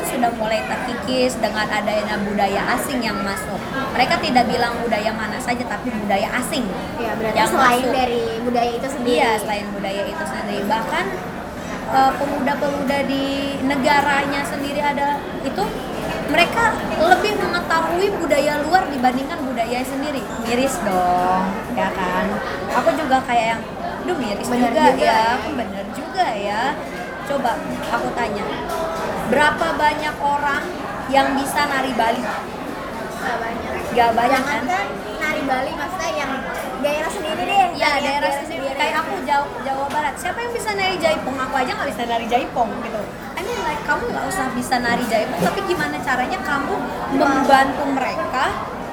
itu 0.00 0.16
sudah 0.16 0.32
mulai 0.40 0.64
terkikis 0.64 1.36
dengan 1.36 1.68
adanya 1.68 2.16
budaya 2.24 2.64
asing 2.80 3.04
yang 3.04 3.20
masuk 3.20 3.60
mereka 3.92 4.16
tidak 4.16 4.48
bilang 4.48 4.72
budaya 4.80 5.12
mana 5.12 5.36
saja 5.36 5.60
tapi 5.68 5.92
budaya 5.92 6.28
asing 6.40 6.64
ya 6.96 7.12
berarti 7.20 7.36
yang 7.36 7.50
selain 7.52 7.84
masuk. 7.84 7.92
dari 7.92 8.22
budaya 8.40 8.70
itu 8.72 8.88
sendiri 8.88 9.08
Iya, 9.10 9.30
selain 9.42 9.66
budaya 9.74 10.02
itu 10.06 10.24
sendiri. 10.24 10.62
Bahkan 10.64 11.04
eh, 11.90 12.12
pemuda-pemuda 12.14 12.98
di 13.04 13.24
negaranya 13.66 14.40
sendiri 14.46 14.80
ada 14.80 15.18
itu 15.42 15.64
mereka 16.30 16.78
lebih 16.94 17.32
mengetahui 17.42 18.06
budaya 18.22 18.62
luar 18.62 18.86
dibandingkan 18.86 19.38
budaya 19.42 19.82
sendiri. 19.82 20.22
Miris 20.46 20.78
dong, 20.86 21.44
ya 21.74 21.90
kan? 21.90 22.24
Aku 22.78 22.94
juga 22.94 23.18
kayak 23.26 23.58
yang, 23.58 23.62
duh 24.06 24.14
miris 24.14 24.46
Bener 24.46 24.70
juga, 24.70 24.84
juga 24.94 25.02
ya, 25.02 25.10
ya." 25.10 25.22
aku 25.34 25.48
bener 25.58 25.84
juga 25.90 26.26
ya. 26.30 26.62
Coba 27.26 27.50
aku 27.90 28.08
tanya, 28.14 28.46
berapa 29.30 29.66
banyak 29.78 30.16
orang 30.18 30.62
yang 31.14 31.38
bisa 31.38 31.60
nari 31.70 31.92
Bali? 31.94 32.22
Nggak 33.20 33.36
banyak 33.38 33.72
Gak 33.90 34.10
banyak 34.14 34.42
jangan 34.42 34.62
kan? 34.66 34.86
nari 35.20 35.42
Bali 35.44 35.72
maksudnya 35.76 36.10
yang 36.14 36.32
daerah 36.80 37.10
sendiri 37.10 37.42
deh 37.44 37.58
Ya 37.76 37.88
Nari 37.94 38.02
yang 38.02 38.02
daerah 38.06 38.32
sendiri 38.32 38.68
kayak 38.74 38.94
aku 39.04 39.14
Jawa, 39.28 39.46
Jawa 39.62 39.86
Barat. 39.92 40.14
Siapa 40.16 40.38
yang 40.40 40.52
bisa 40.56 40.70
nari 40.74 40.96
jaipong? 40.98 41.36
Aku 41.36 41.54
aja 41.54 41.70
nggak 41.76 41.90
bisa 41.92 42.02
nari 42.08 42.26
jaipong 42.26 42.70
gitu. 42.82 43.00
I 43.36 43.40
mean 43.44 43.60
like 43.62 43.82
kamu 43.84 44.02
nggak 44.10 44.24
usah 44.30 44.46
bisa 44.56 44.74
nari 44.80 45.04
jaipong, 45.06 45.40
tapi 45.40 45.60
gimana 45.68 45.96
caranya 46.00 46.38
kamu 46.44 46.74
membantu 47.16 47.84
mereka 47.92 48.44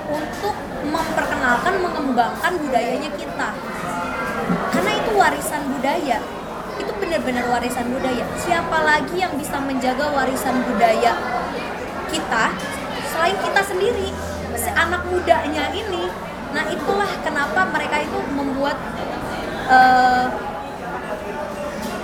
untuk 0.07 0.55
memperkenalkan, 0.87 1.73
mengembangkan 1.83 2.53
budayanya 2.63 3.09
kita. 3.15 3.49
Karena 4.71 4.91
itu 4.95 5.11
warisan 5.15 5.61
budaya. 5.71 6.19
Benar-benar 6.97 7.45
warisan 7.53 7.85
budaya. 7.93 8.25
Siapa 8.41 8.77
lagi 8.81 9.15
yang 9.21 9.33
bisa 9.37 9.57
menjaga 9.61 10.09
warisan 10.11 10.65
budaya 10.65 11.13
kita 12.07 12.45
selain 13.11 13.37
kita 13.41 13.61
sendiri, 13.65 14.09
si 14.55 14.69
anak 14.71 15.03
mudanya 15.09 15.69
ini. 15.75 16.07
Nah 16.55 16.63
itulah 16.71 17.09
kenapa 17.21 17.67
mereka 17.69 18.01
itu 18.01 18.17
membuat 18.31 18.77
eh, 19.67 20.25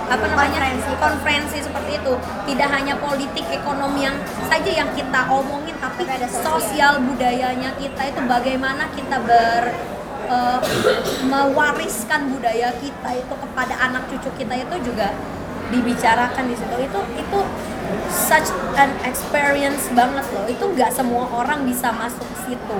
apa 0.04 0.24
namanya 0.28 0.60
Konferensi. 0.60 0.92
konferensi 1.00 1.58
seperti 1.64 1.92
itu. 1.96 2.14
Tidak 2.52 2.68
hanya 2.68 2.94
politik 3.00 3.46
ekonomi 3.48 4.04
yang 4.04 4.16
saja 4.46 4.70
yang 4.70 4.90
kita 4.92 5.20
omongin, 5.32 5.74
tapi 5.80 6.04
Tapi 6.04 6.12
ada 6.20 6.28
sosial. 6.28 6.44
sosial 6.60 6.94
budayanya 7.02 7.70
kita 7.80 8.02
itu 8.12 8.20
bagaimana 8.28 8.84
kita 8.92 9.16
ber 9.24 9.93
eh, 10.26 10.58
mewariskan 11.28 12.32
budaya 12.32 12.72
kita 12.80 13.10
itu 13.14 13.34
kepada 13.34 13.74
anak 13.78 14.08
cucu 14.10 14.30
kita 14.40 14.54
itu 14.56 14.76
juga 14.92 15.12
dibicarakan 15.72 16.44
di 16.50 16.54
situ. 16.56 16.74
Itu 16.84 17.00
itu 17.16 17.38
such 18.10 18.48
an 18.76 18.90
experience 19.04 19.88
banget 19.92 20.24
loh. 20.32 20.46
Itu 20.48 20.64
nggak 20.72 20.90
semua 20.92 21.28
orang 21.30 21.64
bisa 21.64 21.92
masuk 21.94 22.26
situ. 22.44 22.78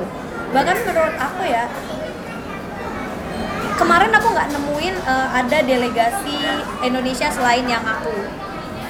Bahkan 0.52 0.76
menurut 0.87 1.16
aku 1.18 1.42
ya 1.48 1.66
kemarin 3.74 4.11
aku 4.14 4.28
nggak 4.30 4.48
nemuin 4.54 4.94
eh, 5.02 5.28
ada 5.35 5.59
delegasi 5.64 6.37
Indonesia 6.85 7.28
selain 7.30 7.66
yang 7.66 7.83
aku. 7.83 8.14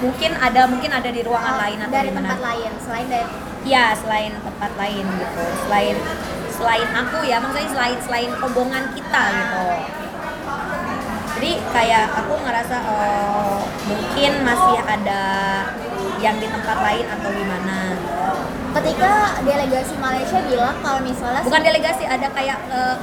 Mungkin 0.03 0.37
ada 0.37 0.69
mungkin 0.69 0.91
ada 0.93 1.09
di 1.09 1.25
ruangan 1.25 1.57
lain 1.65 1.79
atau 1.81 1.95
Oh, 1.95 1.97
dari 1.97 2.11
tempat 2.13 2.39
lain 2.43 2.71
selain 2.83 3.07
dari 3.09 3.29
ya 3.65 3.97
selain 3.97 4.33
tempat 4.37 4.71
lain 4.77 5.05
gitu. 5.07 5.45
Selain 5.65 5.97
selain 6.55 6.89
aku 6.95 7.27
ya 7.27 7.43
maksudnya 7.43 7.71
selain 7.71 7.99
selain 8.03 8.31
rombongan 8.39 8.85
kita 8.95 9.23
gitu. 9.35 9.67
Jadi 11.35 11.53
kayak 11.75 12.07
aku 12.15 12.35
ngerasa 12.47 12.77
oh, 12.87 13.59
mungkin 13.91 14.33
masih 14.47 14.79
ada 14.87 15.23
yang 16.23 16.39
di 16.41 16.49
tempat 16.49 16.79
lain 16.81 17.05
atau 17.11 17.29
gimana 17.35 17.79
ketika 18.75 19.39
delegasi 19.47 19.95
Malaysia 20.03 20.39
bilang 20.51 20.77
kalau 20.83 21.01
misalnya 21.05 21.43
bukan 21.47 21.63
delegasi 21.63 22.05
ada 22.09 22.27
kayak 22.35 22.59
eh, 22.75 22.97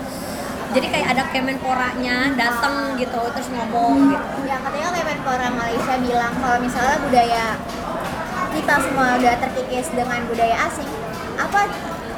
jadi 0.71 0.87
kayak 0.87 1.07
ada 1.15 1.23
kemenporanya 1.31 2.31
datang 2.35 2.95
gitu 2.95 3.19
terus 3.35 3.47
ngomong 3.51 4.15
gitu. 4.15 4.47
yang 4.47 4.63
ketika 4.63 4.89
Kemenpora 4.95 5.47
Malaysia 5.51 5.95
bilang 5.99 6.33
kalau 6.39 6.57
misalnya 6.63 6.97
budaya 7.03 7.45
kita 8.51 8.75
semua 8.83 9.17
udah 9.17 9.33
terkikis 9.39 9.87
dengan 9.95 10.19
budaya 10.27 10.55
asing 10.67 10.89
apa 11.39 11.61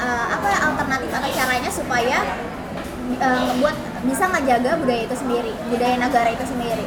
eh, 0.02 0.26
apa 0.34 0.48
alternatif 0.74 1.10
atau 1.14 1.30
caranya 1.32 1.70
supaya 1.72 2.18
eh, 3.18 3.40
ngebuat 3.50 3.76
bisa 4.04 4.24
ngejaga 4.34 4.72
budaya 4.82 5.02
itu 5.08 5.16
sendiri 5.16 5.54
budaya 5.70 5.96
negara 6.02 6.30
itu 6.34 6.46
sendiri? 6.46 6.86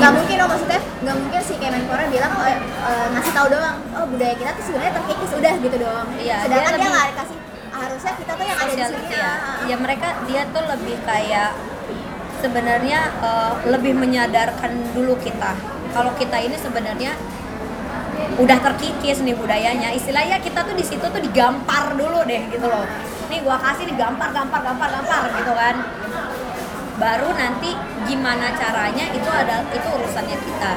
Nggak 0.00 0.12
mungkin 0.12 0.34
dong 0.36 0.50
maksudnya 0.52 0.80
nggak 1.00 1.16
mungkin 1.16 1.40
si 1.40 1.54
Kemenpora 1.56 2.04
bilang 2.12 2.32
oh, 2.36 2.46
eh, 2.46 3.06
ngasih 3.16 3.32
tahu 3.32 3.46
doang 3.48 3.78
oh 3.96 4.06
budaya 4.08 4.34
kita 4.36 4.50
tuh 4.54 4.64
sebenarnya 4.68 4.92
terkikis 5.00 5.32
udah 5.32 5.54
gitu 5.58 5.76
doang. 5.80 6.08
Iya, 6.20 6.36
sedangkan 6.44 6.72
dia 6.76 6.90
nggak 6.92 7.08
kasih 7.16 7.36
harusnya 7.70 8.12
kita 8.12 8.32
tuh 8.36 8.44
yang 8.44 8.58
ada 8.60 8.72
di 8.76 8.82
sini 8.84 9.14
ya. 9.16 9.24
ah, 9.24 9.58
ya 9.64 9.76
mereka 9.80 10.08
dia 10.28 10.42
tuh 10.52 10.64
lebih 10.68 10.96
kayak 11.08 11.50
sebenarnya 12.44 13.00
eh, 13.20 13.52
lebih 13.68 13.92
menyadarkan 13.96 14.72
dulu 14.92 15.16
kita. 15.20 15.52
Kalau 15.90 16.12
kita 16.14 16.38
ini 16.38 16.54
sebenarnya 16.54 17.12
udah 18.38 18.58
terkikis 18.62 19.24
nih 19.24 19.34
budayanya. 19.34 19.90
Istilahnya 19.96 20.38
kita 20.38 20.62
tuh 20.62 20.76
di 20.76 20.84
situ 20.84 21.02
tuh 21.02 21.22
digampar 21.22 21.96
dulu 21.96 22.22
deh 22.28 22.42
gitu 22.52 22.66
loh. 22.66 22.86
Nih 23.32 23.40
gua 23.42 23.58
kasih 23.58 23.90
nih 23.90 23.96
gampar 23.98 24.30
gampar 24.30 24.60
gampar 24.62 25.22
gitu 25.34 25.52
kan. 25.56 25.74
Baru 27.00 27.32
nanti 27.32 27.72
gimana 28.04 28.52
caranya 28.52 29.08
itu 29.10 29.30
ada 29.32 29.64
itu 29.72 29.88
urusannya 29.88 30.36
kita 30.36 30.72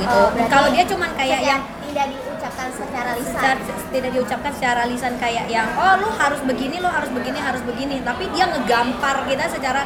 gitu. 0.00 0.20
Oh, 0.24 0.32
kalau 0.48 0.72
dia 0.72 0.84
cuman 0.88 1.12
kayak 1.12 1.40
yang 1.44 1.60
tidak 1.90 2.06
diucapkan 2.16 2.68
secara 2.72 3.10
lisan. 3.18 3.36
Secara, 3.36 3.58
tidak 3.92 4.10
diucapkan 4.16 4.52
secara 4.56 4.82
lisan 4.88 5.14
kayak 5.20 5.46
yang 5.52 5.68
oh 5.76 6.00
lu 6.00 6.08
harus 6.16 6.40
begini 6.48 6.80
lu 6.80 6.88
harus 6.88 7.10
begini 7.12 7.38
harus 7.38 7.60
begini. 7.66 8.00
Tapi 8.00 8.32
dia 8.32 8.48
ngegampar 8.48 9.28
kita 9.28 9.52
secara 9.52 9.84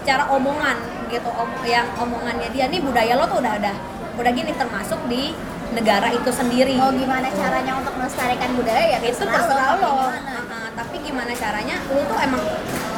secara 0.00 0.32
omongan 0.32 0.80
gitu 1.12 1.28
om, 1.36 1.50
yang 1.68 1.84
omongannya 2.00 2.48
dia. 2.54 2.70
Nih 2.72 2.80
budaya 2.80 3.18
lo 3.20 3.28
tuh 3.28 3.44
udah 3.44 3.52
ada. 3.60 3.72
Udah 4.16 4.32
gini 4.32 4.56
termasuk 4.56 5.00
di 5.12 5.36
negara 5.70 6.08
itu 6.10 6.30
sendiri. 6.34 6.74
Mau 6.76 6.90
gimana 6.90 7.28
caranya 7.30 7.72
untuk 7.78 7.94
melestarikan 7.98 8.50
budaya? 8.58 8.84
Ya 8.96 8.98
itu 9.02 9.22
terserah 9.22 9.78
lo 9.78 9.90
gimana. 9.90 10.18
Heeh, 10.18 10.66
tapi 10.74 10.96
gimana 11.02 11.32
caranya? 11.34 11.76
Lu 11.90 12.00
tuh 12.06 12.18
emang 12.18 12.42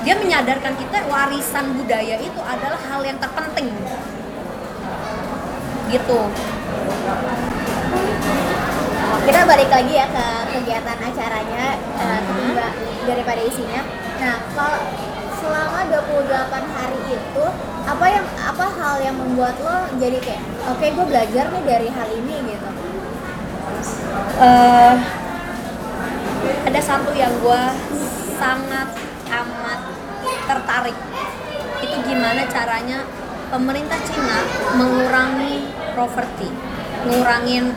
dia 0.02 0.14
menyadarkan 0.18 0.72
kita 0.80 0.98
warisan 1.06 1.66
budaya 1.78 2.16
itu 2.18 2.40
adalah 2.42 2.80
hal 2.90 3.00
yang 3.04 3.18
terpenting. 3.20 3.68
Gitu. 5.92 6.20
Kita 9.22 9.40
balik 9.46 9.70
lagi 9.70 9.92
ya 9.94 10.06
ke 10.08 10.26
kegiatan 10.50 10.98
acaranya 10.98 11.78
ketiga 12.26 12.68
daripada 13.06 13.40
isinya. 13.44 13.82
Nah 14.18 14.36
kalau 14.56 14.80
selama 15.42 15.80
28 15.90 16.78
hari 16.78 17.00
itu 17.10 17.44
apa 17.82 18.06
yang 18.06 18.26
apa 18.38 18.66
hal 18.78 18.96
yang 19.02 19.16
membuat 19.18 19.58
lo 19.58 19.90
jadi 19.98 20.22
kayak 20.22 20.42
oke 20.70 20.86
gue 20.86 21.06
belajar 21.10 21.50
nih 21.50 21.64
dari 21.66 21.88
hal 21.90 22.08
ini 22.14 22.34
gitu 22.46 22.51
eh 24.42 24.94
ada 26.62 26.80
satu 26.80 27.10
yang 27.12 27.32
gue 27.42 27.62
sangat 28.38 28.88
amat 29.28 29.80
tertarik 30.48 30.96
itu 31.82 31.96
gimana 32.06 32.46
caranya 32.48 33.04
pemerintah 33.52 33.98
Cina 34.06 34.38
mengurangi 34.78 35.68
poverty 35.92 36.48
ngurangin 37.04 37.74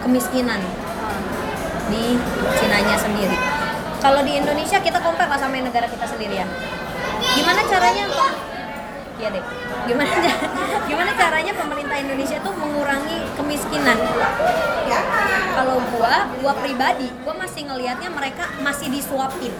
kemiskinan 0.00 0.62
di 1.92 2.16
Cinanya 2.56 2.96
sendiri 2.96 3.36
kalau 3.98 4.22
di 4.22 4.38
Indonesia 4.38 4.78
kita 4.78 5.02
compare 5.02 5.28
lah 5.28 5.40
sama 5.40 5.58
negara 5.58 5.90
kita 5.90 6.06
sendiri 6.06 6.40
ya 6.40 6.46
gimana 7.34 7.60
caranya? 7.66 8.06
Iya 9.18 9.28
deh. 9.34 9.44
Gimana 9.90 10.14
gimana 10.88 11.10
caranya 11.18 11.52
pemerintah 11.58 11.96
Indonesia 11.98 12.38
tuh 12.38 12.54
mengurangi 12.54 13.18
kemiskinan? 13.34 13.98
Kalau 15.58 15.82
gua, 15.90 16.30
gua 16.38 16.52
pribadi, 16.62 17.10
gua 17.26 17.34
masih 17.34 17.66
ngelihatnya 17.66 18.14
mereka 18.14 18.46
masih 18.62 18.86
disuapin. 18.94 19.50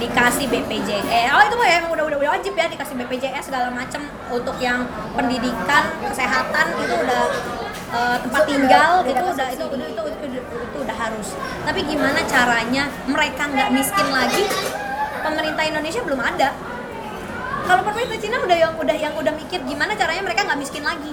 Dikasih 0.00 0.48
BPJS. 0.48 1.32
Oh 1.36 1.42
itu 1.44 1.54
mah 1.60 1.68
ya 1.68 1.74
emang 1.84 1.92
udah 1.92 2.04
udah 2.08 2.18
wajib 2.32 2.56
ya 2.56 2.64
dikasih 2.68 2.96
BPJS 3.04 3.52
segala 3.52 3.68
macem 3.68 4.00
untuk 4.32 4.56
yang 4.56 4.88
pendidikan, 5.12 5.84
kesehatan 6.08 6.66
itu 6.80 6.94
udah 6.96 7.24
eh, 7.92 8.16
tempat 8.24 8.40
Itu 8.44 8.50
tinggal 8.56 8.90
udah 9.04 9.12
itu 9.12 9.24
udah 9.24 9.48
itu, 9.52 9.64
subsidi. 9.68 9.84
itu, 9.92 10.02
itu, 10.08 10.24
itu, 10.32 10.56
itu 10.64 10.76
udah 10.80 10.96
harus. 10.96 11.28
Tapi 11.68 11.80
gimana 11.84 12.20
caranya 12.24 12.88
mereka 13.04 13.42
nggak 13.52 13.68
miskin 13.72 14.08
lagi? 14.08 14.44
Pemerintah 15.24 15.64
Indonesia 15.64 16.00
belum 16.04 16.20
ada 16.20 16.48
kalau 17.64 17.82
pemerintah 17.82 18.18
Cina 18.20 18.36
udah 18.44 18.58
yang 18.60 18.74
udah 18.76 18.96
yang 18.96 19.14
udah 19.16 19.32
mikir 19.32 19.60
gimana 19.64 19.96
caranya 19.96 20.22
mereka 20.22 20.44
nggak 20.44 20.60
miskin 20.60 20.84
lagi 20.84 21.12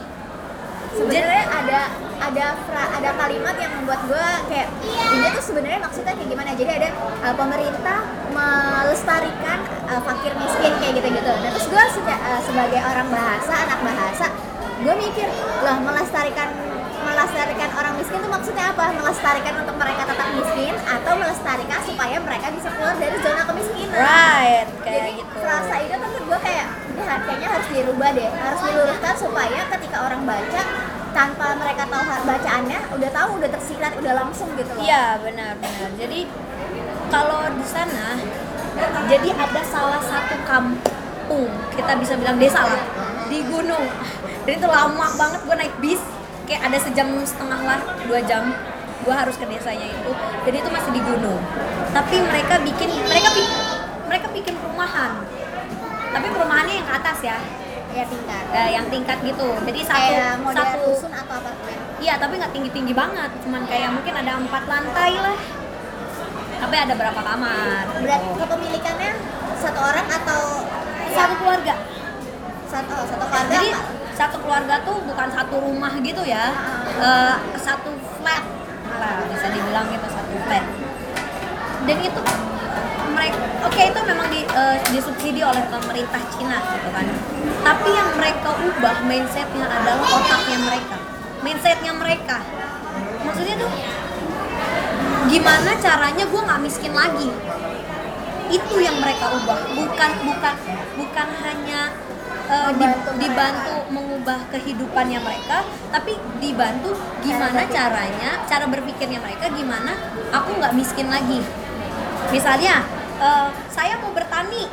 sebenarnya 0.95 1.45
ada 1.47 1.81
ada 2.21 2.45
fra, 2.69 2.83
ada 3.01 3.09
kalimat 3.17 3.55
yang 3.57 3.71
membuat 3.81 4.01
gue 4.05 4.27
kayak 4.53 4.67
ini 4.85 5.27
tuh 5.33 5.43
sebenarnya 5.43 5.79
maksudnya 5.81 6.13
kayak 6.13 6.29
gimana? 6.29 6.51
Jadi 6.53 6.71
ada 6.71 6.89
uh, 7.25 7.35
pemerintah 7.35 7.99
melestarikan 8.31 9.59
uh, 9.89 10.01
fakir 10.05 10.33
miskin 10.37 10.71
kayak 10.77 10.93
gitu-gitu. 11.01 11.31
Nah 11.31 11.49
terus 11.49 11.67
gue 11.67 11.83
sebagai 12.45 12.81
orang 12.81 13.07
bahasa 13.09 13.53
anak 13.65 13.79
bahasa 13.81 14.27
gue 14.81 14.95
mikir 14.97 15.29
lah 15.61 15.77
melestarikan 15.77 16.49
melestarikan 17.01 17.69
orang 17.73 17.93
miskin 17.97 18.21
itu 18.21 18.29
maksudnya 18.29 18.65
apa? 18.69 18.93
Melestarikan 18.93 19.53
untuk 19.65 19.75
mereka 19.81 20.05
tetap 20.05 20.27
miskin 20.37 20.73
atau 20.85 21.13
melestarikan 21.17 21.79
supaya 21.81 22.17
mereka 22.21 22.47
bisa 22.53 22.69
keluar 22.69 22.95
dari 23.01 23.17
zona 23.25 23.41
kemiskinan? 23.49 23.97
Right 23.97 24.67
kayak 24.85 25.01
jadi 25.01 25.11
gitu. 25.17 25.33
frasa 25.41 25.75
itu 25.81 25.95
tuh 25.97 26.09
gue 26.29 26.39
kayak 26.45 26.67
ini 27.01 27.25
kayaknya 27.25 27.49
harus 27.49 27.67
dirubah 27.73 28.09
deh 28.13 28.29
harus 28.29 28.61
diluruskan 28.61 29.13
supaya 29.17 29.61
ketika 29.73 29.97
orang 30.05 30.21
baca 30.23 30.61
tanpa 31.11 31.47
mereka 31.59 31.83
tahu 31.91 32.03
bacaannya 32.23 32.79
udah 32.95 33.09
tahu 33.11 33.29
udah 33.39 33.49
tersirat 33.51 33.93
udah 33.99 34.13
langsung 34.15 34.47
gitu 34.55 34.71
Iya 34.79 35.19
benar 35.19 35.59
benar. 35.59 35.89
Jadi 35.99 36.27
kalau 37.11 37.43
di 37.51 37.65
sana 37.67 38.15
jadi 39.11 39.29
ada 39.35 39.61
salah 39.67 39.99
satu 39.99 40.35
kampung 40.47 41.51
kita 41.75 41.91
bisa 41.99 42.15
bilang 42.15 42.39
desa 42.39 42.63
lah 42.63 42.83
di 43.27 43.43
gunung. 43.43 43.85
Dan 44.47 44.53
itu 44.57 44.67
lama 44.67 45.05
banget 45.19 45.39
gue 45.43 45.55
naik 45.55 45.75
bis 45.83 46.01
kayak 46.47 46.71
ada 46.71 46.77
sejam 46.79 47.07
setengah 47.21 47.59
lah 47.61 47.79
dua 48.07 48.19
jam 48.23 48.49
gue 49.03 49.13
harus 49.13 49.35
ke 49.35 49.45
desanya 49.45 49.91
itu. 49.91 50.11
Jadi 50.47 50.55
itu 50.63 50.69
masih 50.71 50.91
di 50.95 51.01
gunung. 51.03 51.39
Tapi 51.91 52.15
mereka 52.23 52.55
bikin 52.63 52.89
mereka 53.03 53.29
mereka 54.07 54.27
bikin 54.31 54.55
perumahan. 54.55 55.27
Tapi 56.11 56.27
perumahannya 56.27 56.73
yang 56.75 56.87
ke 56.87 56.93
atas 56.93 57.17
ya, 57.21 57.37
ya 57.91 58.03
tingkat 58.05 58.43
Eh, 58.51 58.69
yang 58.75 58.85
tingkat 58.87 59.17
gitu. 59.23 59.47
Jadi 59.63 59.79
satu 59.81 59.95
kayak 60.11 60.33
model 60.43 60.59
satu 60.59 60.77
rusun 60.85 61.11
atau 61.11 61.33
apartemen 61.39 61.77
Iya, 62.01 62.13
tapi 62.17 62.33
nggak 62.35 62.51
tinggi-tinggi 62.51 62.93
banget. 62.93 63.31
Cuman 63.41 63.61
kayak 63.65 63.89
mungkin 63.91 64.13
ada 64.13 64.31
empat 64.35 64.63
lantai 64.65 65.11
lah. 65.15 65.37
Tapi 66.61 66.75
ada 66.77 66.93
berapa 66.93 67.21
kamar. 67.21 67.83
berat 67.97 68.21
kepemilikannya 68.37 69.11
satu 69.57 69.79
orang 69.79 70.05
atau 70.09 70.41
Satu 71.11 71.33
keluarga. 71.37 71.75
satu 72.65 72.91
oh, 72.95 73.03
satu 73.03 73.23
keluarga 73.27 73.51
Jadi 73.51 73.67
apa? 73.75 73.83
satu 74.15 74.37
keluarga 74.39 74.75
tuh 74.81 74.95
bukan 75.03 75.27
satu 75.29 75.55
rumah 75.59 75.93
gitu 75.99 76.21
ya. 76.23 76.45
Eh, 76.97 77.35
satu 77.57 77.89
flat 78.15 78.43
lah 78.91 79.15
bisa 79.27 79.47
dibilang 79.49 79.87
gitu 79.89 80.07
satu 80.07 80.33
flat. 80.45 80.65
Dan 81.81 81.97
itu 81.99 82.21
mereka 83.21 83.37
oke 83.61 83.81
itu 83.85 83.99
memang 84.01 84.27
di, 84.27 84.41
eh, 84.43 84.77
disubsidi 84.89 85.41
oleh 85.45 85.61
pemerintah 85.69 86.21
Cina 86.33 86.57
gitu 86.57 86.89
kan. 86.89 87.05
Tapi 87.61 87.89
yang 87.93 88.09
mereka 88.17 88.49
ubah 88.57 88.97
mindsetnya 89.05 89.65
adalah 89.69 90.01
otaknya 90.09 90.57
mereka, 90.59 90.97
mindsetnya 91.39 91.93
mereka. 91.93 92.37
Maksudnya 93.21 93.55
tuh 93.55 93.71
gimana 95.29 95.71
caranya 95.77 96.25
gue 96.25 96.41
nggak 96.41 96.61
miskin 96.61 96.91
lagi 96.91 97.29
itu 98.51 98.75
yang 98.83 98.99
mereka 98.99 99.31
ubah 99.31 99.59
bukan 99.71 100.11
bukan 100.27 100.55
bukan 100.99 101.27
hanya 101.39 101.87
uh, 102.51 102.67
di- 102.75 102.83
Membantu 102.83 103.09
mereka. 103.15 103.21
dibantu 103.23 103.75
mengubah 103.95 104.39
kehidupannya 104.51 105.19
mereka 105.23 105.63
tapi 105.87 106.19
dibantu 106.43 106.91
gimana 107.23 107.63
caranya 107.71 108.43
cara 108.43 108.67
berpikirnya 108.67 109.23
mereka 109.23 109.47
gimana 109.55 109.95
aku 110.35 110.59
nggak 110.59 110.75
miskin 110.75 111.07
lagi 111.07 111.39
misalnya 112.27 112.83
uh, 113.21 113.47
saya 113.69 114.01
mau 114.01 114.11
bertani. 114.11 114.65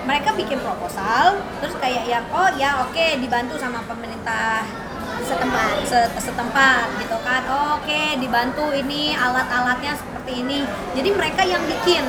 Mereka 0.00 0.32
bikin 0.32 0.60
proposal 0.64 1.44
terus 1.60 1.76
kayak 1.76 2.08
yang 2.08 2.24
oh 2.32 2.48
ya 2.56 2.88
oke 2.88 3.06
dibantu 3.20 3.60
sama 3.60 3.84
pemerintah 3.84 4.64
setempat 5.20 5.84
se- 5.84 6.12
setempat 6.16 6.88
gitu 7.00 7.16
kan. 7.20 7.44
Oh, 7.52 7.76
oke 7.76 8.02
dibantu 8.16 8.72
ini 8.72 9.12
alat-alatnya 9.12 9.92
seperti 9.96 10.40
ini. 10.40 10.64
Jadi 10.96 11.08
mereka 11.12 11.44
yang 11.44 11.60
bikin. 11.68 12.04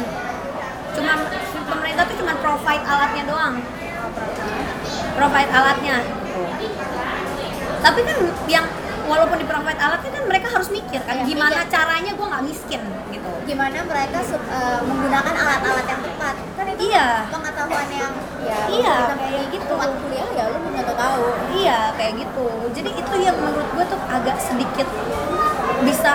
Cuma 0.95 1.19
pemerintah 1.67 2.03
tuh 2.07 2.15
cuma 2.23 2.33
provide 2.39 2.83
alatnya 2.87 3.23
doang. 3.27 3.55
Provide 5.19 5.51
alatnya. 5.51 5.97
Tapi 7.81 7.99
kan 8.07 8.17
yang 8.47 8.65
walaupun 9.11 9.35
di 9.35 9.43
provide 9.43 9.75
alatnya 9.77 10.09
kan 10.09 10.23
mereka 10.23 10.47
harus 10.47 10.69
mikir 10.69 10.99
kan 11.03 11.15
Iya, 11.17 11.25
gimana 11.27 11.59
mikir. 11.59 11.69
caranya 11.69 12.11
gue 12.15 12.27
nggak 12.31 12.43
miskin 12.47 12.81
gitu 13.11 13.29
gimana 13.43 13.77
mereka 13.83 14.17
sub- 14.23 14.47
eh, 14.47 14.79
menggunakan 14.81 15.33
alat-alat 15.35 15.85
yang 15.85 16.01
tepat 16.01 16.35
kan 16.55 16.65
itu 16.65 16.81
Iya. 16.87 17.07
pengetahuan 17.27 17.87
yang 17.91 18.13
ya 18.41 18.59
Iya, 18.71 18.95
kayak 19.13 19.45
gitu. 19.51 19.73
waktu 19.73 19.95
kuliah 19.99 20.29
ya 20.31 20.43
lu 20.47 20.57
nggak 20.63 20.85
tahu 20.85 20.97
tahu 20.97 21.23
Iya 21.51 21.79
kayak 21.93 22.13
gitu. 22.17 22.45
Jadi 22.71 22.89
itu 22.95 23.13
yang 23.19 23.37
menurut 23.37 23.67
gue 23.69 23.85
tuh 23.85 23.99
agak 24.07 24.37
sedikit 24.39 24.87
bisa 25.81 26.11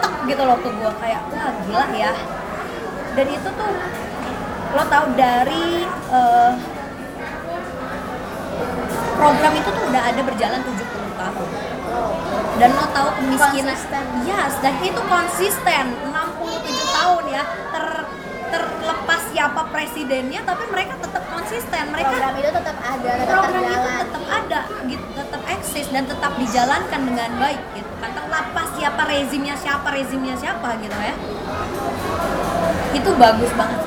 tek 0.00 0.14
gitu 0.26 0.42
loh 0.44 0.58
ke 0.58 0.68
gue 0.68 0.90
kayak 1.00 1.20
wah 1.30 1.50
gila 1.64 1.86
ya. 1.90 2.12
Dan 3.14 3.26
itu 3.26 3.48
tuh 3.48 3.70
lo 4.74 4.84
tau 4.84 5.06
dari 5.14 5.82
eh, 5.88 6.52
program 9.14 9.52
itu 9.54 9.68
tuh 9.68 9.84
udah 9.88 10.02
ada 10.04 10.20
berjalan 10.20 10.60
70 10.60 10.84
tahun. 11.16 11.48
Dan 12.54 12.70
lo 12.74 12.86
tahu 12.94 13.08
kemiskinan 13.18 13.74
Konsisten. 13.74 14.04
Yes, 14.24 14.52
dan 14.62 14.74
itu 14.80 15.00
konsisten 15.10 15.84
67 16.06 16.96
tahun 16.96 17.24
ya. 17.30 17.42
Ter 17.74 17.86
terlepas 18.54 19.22
siapa 19.34 19.66
presidennya 19.74 20.40
tapi 20.46 20.64
mereka 20.70 20.94
tetap 21.02 21.26
konsisten. 21.26 21.82
Mereka 21.90 22.06
program 22.06 22.34
itu 22.38 22.50
tetap 22.54 22.76
ada 22.78 23.10
tetap 23.18 23.34
program 23.34 23.64
itu 23.66 23.88
tetap 23.98 24.24
ada 24.30 24.60
gitu 24.86 25.06
tetap 25.14 25.42
eksis 25.50 25.86
dan 25.90 26.04
tetap 26.06 26.32
dijalankan 26.38 27.00
dengan 27.02 27.30
baik 27.40 27.62
gitu 27.74 27.92
kan 27.98 28.10
terlepas 28.14 28.68
siapa 28.78 29.02
rezimnya 29.08 29.54
siapa 29.58 29.88
rezimnya 29.90 30.34
siapa 30.38 30.68
gitu 30.78 30.98
ya 31.00 31.14
itu 32.94 33.10
bagus 33.18 33.50
banget 33.58 33.80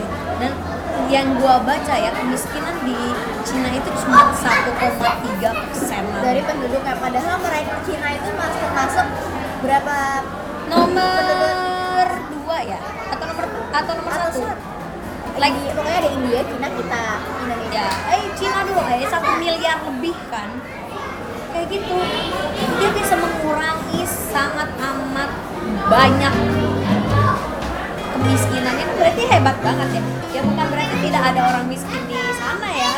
yang 1.08 1.39
gua 1.39 1.63
baca 1.63 1.96
ya 1.96 2.12
kemiskinan 2.12 2.76
di 2.84 3.00
Cina 3.48 3.72
itu 3.72 3.89
cuma 4.04 4.28
1,3 4.36 5.39
persen. 5.39 6.04
Dari 6.20 6.41
penduduknya 6.43 6.96
padahal 7.00 7.36
mereka 7.39 7.80
Cina 7.88 8.08
itu 8.12 8.30
masuk 8.36 8.60
termasuk 8.60 9.08
berapa? 9.63 9.98
Nomor 10.67 12.08
dua 12.36 12.58
ya 12.60 12.80
atau 13.15 13.24
nomor 13.24 13.46
atau 13.72 13.91
nomor 13.96 14.12
atau 14.12 14.28
satu? 14.28 14.39
satu. 14.43 14.76
Like 15.38 15.54
Lagi, 15.54 15.70
pokoknya 15.72 15.98
ada 16.04 16.10
India 16.12 16.39
Cina 16.43 16.67
kita 16.76 17.04
Indonesia. 17.39 17.88
Ya 17.88 17.88
eh 18.12 18.24
Cina 18.36 18.60
dulu 18.67 18.82
eh 18.84 19.08
satu 19.08 19.32
miliar 19.39 19.80
lebih 19.88 20.17
kan? 20.28 20.50
Kayak 21.56 21.67
gitu. 21.72 21.98
Dia 22.78 22.89
bisa 22.91 23.15
mengurangi 23.15 24.04
sangat 24.04 24.70
amat 24.76 25.30
banyak 25.88 26.34
kemiskinannya 28.28 28.84
itu 28.84 28.94
berarti 29.00 29.24
hebat 29.32 29.56
banget 29.63 29.88
ya. 29.96 30.02
Ya 30.36 30.42
bukan 30.44 30.66
berarti 30.68 30.96
tidak 31.00 31.24
ada 31.32 31.42
orang 31.48 31.66
miskin 31.72 32.02
di 32.12 32.20
sana 32.36 32.70
ya 32.76 32.97